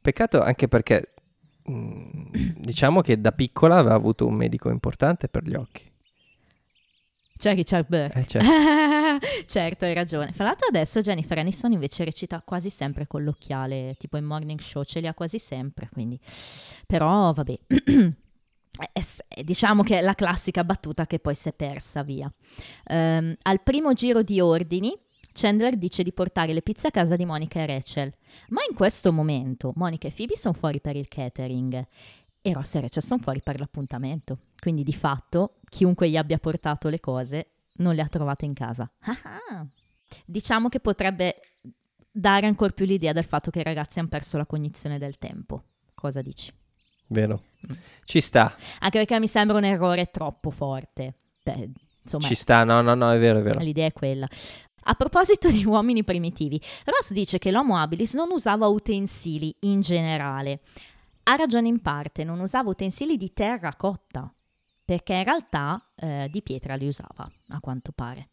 [0.00, 1.12] Peccato anche perché
[1.68, 5.90] diciamo che da piccola aveva avuto un medico importante per gli occhi.
[7.38, 8.18] C'è Richard Burke.
[8.18, 8.42] Eh, cioè,
[9.46, 10.32] certo, hai ragione.
[10.32, 14.82] Fra l'altro adesso Jennifer Aniston invece recita quasi sempre con l'occhiale, tipo in morning show
[14.82, 16.18] ce li ha quasi sempre, quindi...
[16.84, 17.58] Però vabbè,
[18.78, 22.32] È- è- diciamo che è la classica battuta che poi si è persa via.
[22.84, 24.96] Ehm, al primo giro di ordini,
[25.40, 28.12] Chandler dice di portare le pizze a casa di Monica e Rachel,
[28.48, 31.86] ma in questo momento Monica e Phoebe sono fuori per il catering
[32.42, 34.38] e Ross e Rachel sono fuori per l'appuntamento.
[34.58, 38.90] Quindi di fatto chiunque gli abbia portato le cose non le ha trovate in casa.
[39.02, 39.64] Ah,
[40.24, 41.40] Diciamo che potrebbe
[42.10, 45.62] dare ancora più l'idea del fatto che i ragazzi hanno perso la cognizione del tempo.
[45.94, 46.52] Cosa dici?
[47.10, 47.44] vero.
[47.64, 47.74] Mm.
[48.04, 51.14] Ci sta, Anche perché mi sembra un errore troppo forte.
[51.44, 51.70] Beh,
[52.02, 52.64] insomma, ci sta.
[52.64, 53.60] No, no, no, è vero, è vero.
[53.60, 54.28] l'idea è quella.
[54.90, 60.60] A proposito di uomini primitivi, Ross dice che l'Homo habilis non usava utensili in generale.
[61.24, 64.32] Ha ragione in parte, non usava utensili di terracotta,
[64.82, 68.28] perché in realtà eh, di pietra li usava, a quanto pare.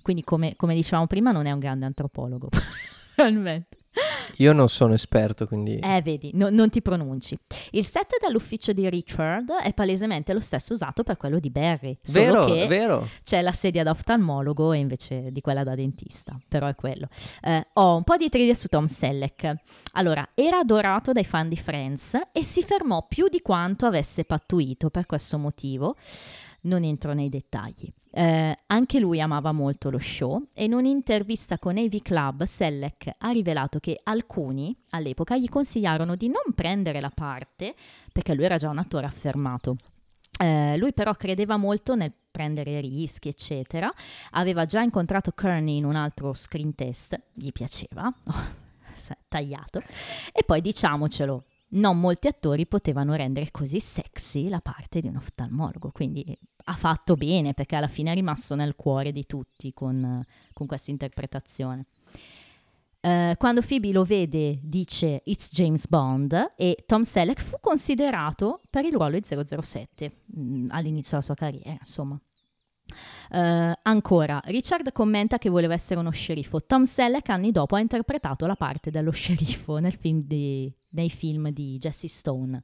[0.00, 2.48] Quindi, come, come dicevamo prima, non è un grande antropologo.
[3.14, 3.76] probabilmente.
[4.36, 5.78] Io non sono esperto, quindi...
[5.78, 7.36] Eh, vedi, no- non ti pronunci.
[7.72, 12.24] Il set dell'ufficio di Richard è palesemente lo stesso usato per quello di Barry, solo
[12.24, 13.08] vero, che vero.
[13.22, 17.08] c'è la sedia da oftalmologo invece di quella da dentista, però è quello.
[17.42, 19.54] Eh, ho un po' di trivia su Tom Selleck.
[19.92, 24.88] Allora, era adorato dai fan di Friends e si fermò più di quanto avesse pattuito
[24.88, 25.96] per questo motivo.
[26.62, 27.92] Non entro nei dettagli.
[28.12, 33.30] Eh, anche lui amava molto lo show e in un'intervista con AV Club Selleck ha
[33.30, 37.76] rivelato che alcuni all'epoca gli consigliarono di non prendere la parte
[38.12, 39.76] perché lui era già un attore affermato.
[40.42, 43.92] Eh, lui però credeva molto nel prendere rischi, eccetera.
[44.30, 48.12] Aveva già incontrato Kearney in un altro screen test, gli piaceva,
[49.28, 49.82] tagliato.
[50.32, 55.90] E poi diciamocelo, non molti attori potevano rendere così sexy la parte di un oftalmologo,
[55.92, 60.66] quindi ha fatto bene perché alla fine è rimasto nel cuore di tutti con, con
[60.66, 61.86] questa interpretazione.
[63.02, 68.84] Eh, quando Phoebe lo vede dice It's James Bond e Tom Selleck fu considerato per
[68.84, 72.20] il ruolo di 007 mh, all'inizio della sua carriera, insomma.
[73.30, 76.64] Eh, ancora, Richard commenta che voleva essere uno sceriffo.
[76.64, 81.78] Tom Selleck anni dopo ha interpretato la parte dello sceriffo film di- nei film di
[81.78, 82.62] Jesse Stone,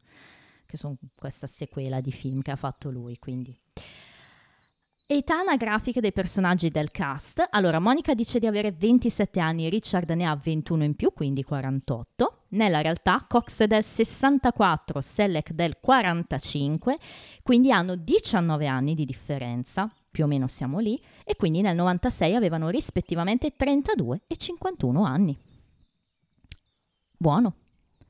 [0.66, 3.56] che sono questa sequela di film che ha fatto lui, quindi.
[5.08, 7.46] Età anagrafiche dei personaggi del cast.
[7.50, 12.46] Allora, Monica dice di avere 27 anni, Richard ne ha 21 in più, quindi 48.
[12.48, 16.98] Nella realtà, Cox è del 64, Selleck del 45,
[17.44, 22.34] quindi hanno 19 anni di differenza, più o meno siamo lì, e quindi nel 96
[22.34, 25.38] avevano rispettivamente 32 e 51 anni.
[27.18, 27.54] Buono.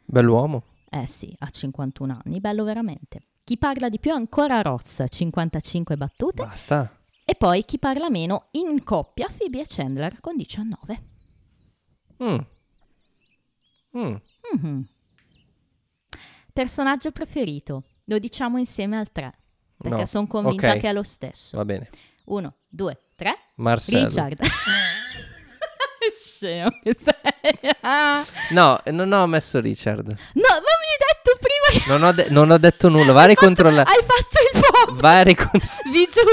[0.04, 0.62] Bell'uomo.
[0.88, 3.22] Eh sì, a 51 anni, bello veramente.
[3.42, 6.44] Chi parla di più ancora Ross, 55 battute.
[6.44, 6.96] Basta.
[7.24, 11.02] E poi chi parla meno in coppia, Phoebe e Chandler con 19.
[12.22, 12.38] Mm.
[13.98, 14.14] Mm.
[14.54, 14.88] Mhm.
[16.52, 17.82] Personaggio preferito?
[18.04, 19.38] Lo diciamo insieme al 3,
[19.88, 20.06] perché No.
[20.06, 20.78] sono convinta Ok.
[20.80, 21.56] che è lo stesso.
[21.56, 21.88] Va bene.
[22.26, 23.36] Uno, due, tre.
[23.56, 24.06] Marcello.
[24.06, 24.40] Richard.
[26.16, 27.72] Scemo che sei.
[28.50, 30.06] No, non ho messo Richard.
[30.06, 31.90] No, ma mi hai detto prima che...
[31.90, 33.12] Non ho, de- non ho detto nulla.
[33.12, 33.90] Va a Hai fatto- ricontrollare.
[33.90, 35.00] Hai fatto il pop.
[35.00, 35.90] Va a ricontrollare.
[35.90, 36.30] Vi giuro.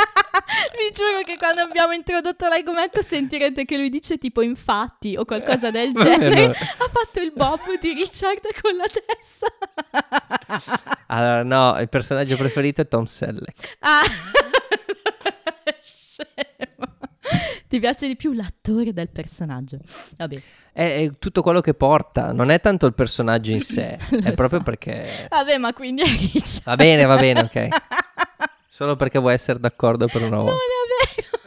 [0.78, 5.70] Vi giuro che quando abbiamo introdotto l'argomento sentirete che lui dice tipo infatti o qualcosa
[5.70, 6.44] del genere.
[6.44, 9.46] Ha fatto il bob di Richard con la testa.
[11.10, 13.78] Allora, no, il personaggio preferito è Tom Selleck.
[13.80, 14.02] Ah.
[15.80, 16.98] Scemo.
[17.66, 19.78] Ti piace di più l'attore del personaggio?
[20.16, 20.42] Vabbè.
[20.72, 24.60] È, è tutto quello che porta, non è tanto il personaggio in sé, è proprio
[24.60, 24.64] so.
[24.64, 25.26] perché...
[25.28, 26.62] Vabbè, ma quindi è Richard.
[26.64, 27.68] Va bene, va bene, ok.
[28.80, 30.62] Solo perché vuoi essere d'accordo per una Non volta.
[30.62, 31.38] è vero.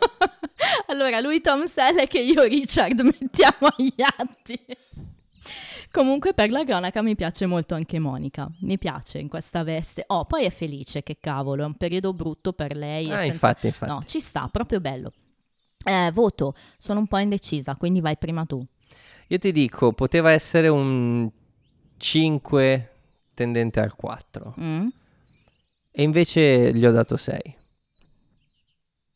[0.88, 4.63] Allora, lui Tom Selleck e io Richard mettiamo agli atti.
[5.89, 10.03] Comunque per la cronaca mi piace molto anche Monica, mi piace in questa veste.
[10.07, 13.05] Oh, poi è felice, che cavolo, è un periodo brutto per lei.
[13.05, 13.91] Ah, senza- infatti, infatti.
[13.91, 15.11] No, ci sta, proprio bello.
[15.84, 18.63] Eh, voto, sono un po' indecisa, quindi vai prima tu.
[19.29, 21.27] Io ti dico, poteva essere un
[21.97, 22.91] 5
[23.34, 24.88] tendente al 4 Mm?
[25.95, 27.55] E invece gli ho dato 6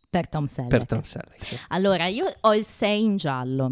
[0.09, 0.69] Per Tom Selleck.
[0.77, 1.43] per Tom Selleck.
[1.43, 1.59] sì.
[1.69, 3.71] Allora, io ho il 6 in giallo.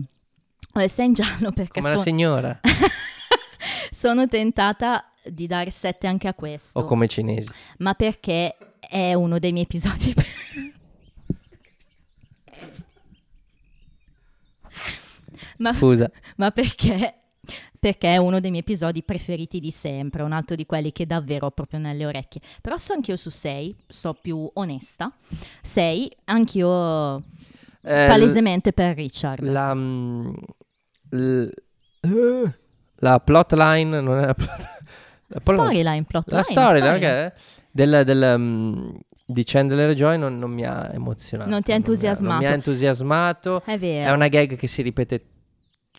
[0.74, 2.60] Ho il 6 in giallo perché Come la so- signora
[3.92, 6.80] sono tentata di dare 7 anche a questo.
[6.80, 7.50] o come cinesi.
[7.78, 10.14] ma perché è uno dei miei episodi.
[15.58, 16.10] ma, Scusa.
[16.38, 17.14] ma perché?
[17.86, 21.46] Perché è uno dei miei episodi preferiti di sempre, un altro di quelli che davvero
[21.46, 22.42] ho proprio nelle orecchie.
[22.60, 25.12] Però so anch'io su 6, sto più onesta.
[25.62, 27.18] 6, anch'io
[27.84, 29.48] Eh, palesemente per Richard.
[29.48, 30.34] La, mm,
[31.12, 31.48] l-
[32.02, 32.54] eh,
[32.96, 34.50] la plotline non è la plot-
[35.28, 36.38] la plot- Storyline, plotline.
[36.38, 36.96] la storyline
[37.28, 37.34] ok,
[37.70, 38.90] del, del, mm,
[39.28, 41.52] di Chandler e Joy non, non mi ha emozionato.
[41.52, 42.34] Non ti ha mi entusiasmato.
[42.34, 43.62] Non mi ha entusiasmato.
[43.64, 44.10] È vero.
[44.10, 45.24] È una gag che si ripete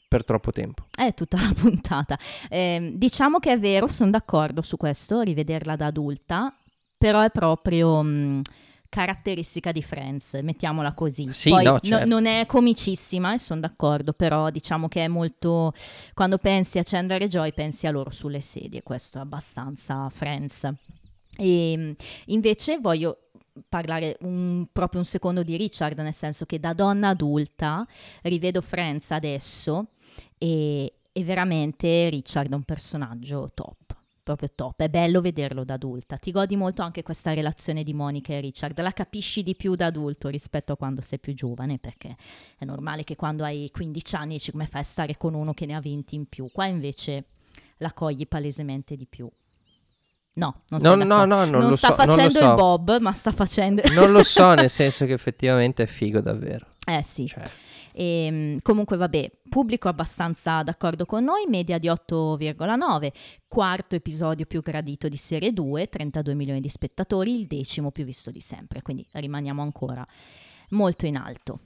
[0.09, 0.85] per troppo tempo.
[0.95, 2.19] È tutta la puntata.
[2.49, 6.53] Ehm, diciamo che è vero, sono d'accordo su questo, rivederla da adulta,
[6.97, 8.43] però è proprio mh,
[8.89, 11.29] caratteristica di Friends, mettiamola così.
[11.33, 12.07] Sì, Poi no, certo.
[12.07, 15.73] non è comicissima e sono d'accordo, però diciamo che è molto...
[16.15, 20.69] Quando pensi a Chandler e Joy pensi a loro sulle sedie, questo è abbastanza Friends.
[21.37, 21.95] E mh,
[22.27, 23.19] invece voglio
[23.69, 27.87] parlare un- proprio un secondo di Richard, nel senso che da donna adulta
[28.23, 29.89] rivedo Friends adesso
[30.39, 34.81] e, e veramente Richard è un personaggio top, proprio top.
[34.81, 36.17] È bello vederlo da adulta.
[36.17, 39.87] Ti godi molto anche questa relazione di Monica e Richard, la capisci di più da
[39.87, 42.17] adulto rispetto a quando sei più giovane, perché
[42.59, 45.67] è normale che quando hai 15 anni dici come fai a stare con uno che
[45.67, 46.51] ne ha 20 in più.
[46.53, 47.25] Qua invece
[47.79, 49.29] la cogli palesemente di più.
[50.35, 52.49] No, non, No, no, no, non lo sta so, non facendo so.
[52.49, 53.83] il Bob, ma sta facendo...
[53.93, 56.67] Non lo so, nel senso che effettivamente è figo davvero.
[56.87, 57.27] Eh sì.
[57.27, 57.43] Cioè,
[57.99, 63.11] E, mm, comunque, vabbè, pubblico abbastanza d'accordo con noi, media di 8,9,
[63.49, 68.31] quarto episodio più gradito di serie 2, 32 milioni di spettatori, il decimo più visto
[68.31, 70.07] di sempre, quindi rimaniamo ancora
[70.71, 71.61] molto in alto.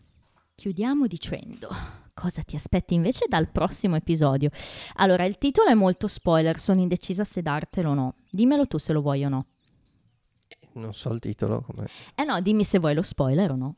[0.55, 1.69] Chiudiamo dicendo
[2.15, 4.51] cosa ti aspetti invece dal prossimo episodio.
[4.97, 8.15] Allora, il titolo è molto spoiler, sono indecisa se dartelo o no.
[8.31, 9.47] Dimmelo tu se lo vuoi o no.
[10.75, 11.63] Non so il titolo.
[11.63, 13.75] come- Eh no, dimmi se vuoi lo spoiler o no.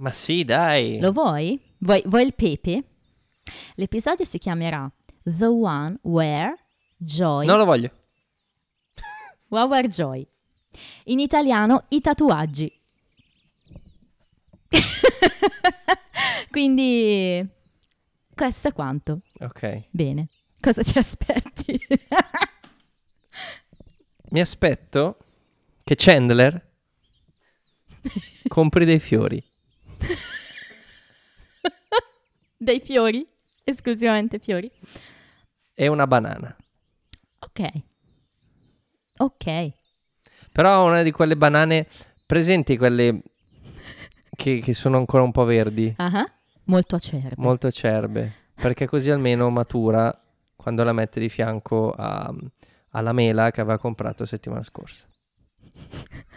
[0.00, 0.98] Ma sì, dai.
[0.98, 1.60] Lo vuoi?
[1.78, 2.84] Vuoi, vuoi il pepe?
[3.74, 4.90] L'episodio si chiamerà
[5.22, 6.54] The One Where
[6.96, 7.44] Joy...
[7.44, 7.90] Non lo voglio.
[9.48, 10.26] One Where Joy.
[11.04, 12.72] In italiano, i tatuaggi.
[16.50, 17.46] Quindi,
[18.34, 19.20] questo è quanto.
[19.40, 19.88] Ok.
[19.90, 20.30] Bene.
[20.58, 21.78] Cosa ti aspetti?
[24.30, 25.18] Mi aspetto
[25.84, 26.68] che Chandler
[28.48, 29.48] compri dei fiori.
[32.56, 33.26] Dei fiori?
[33.64, 34.70] Esclusivamente fiori?
[35.74, 36.54] E una banana.
[37.40, 37.70] Ok.
[39.18, 39.72] Ok.
[40.52, 41.86] Però una di quelle banane
[42.26, 43.22] presenti, quelle
[44.36, 46.30] che, che sono ancora un po' verdi, Ah,
[46.64, 47.34] Molto acerbe.
[47.38, 50.16] molto acerbe, perché così almeno matura
[50.56, 52.32] quando la mette di fianco a-
[52.90, 55.06] alla mela che aveva comprato settimana scorsa.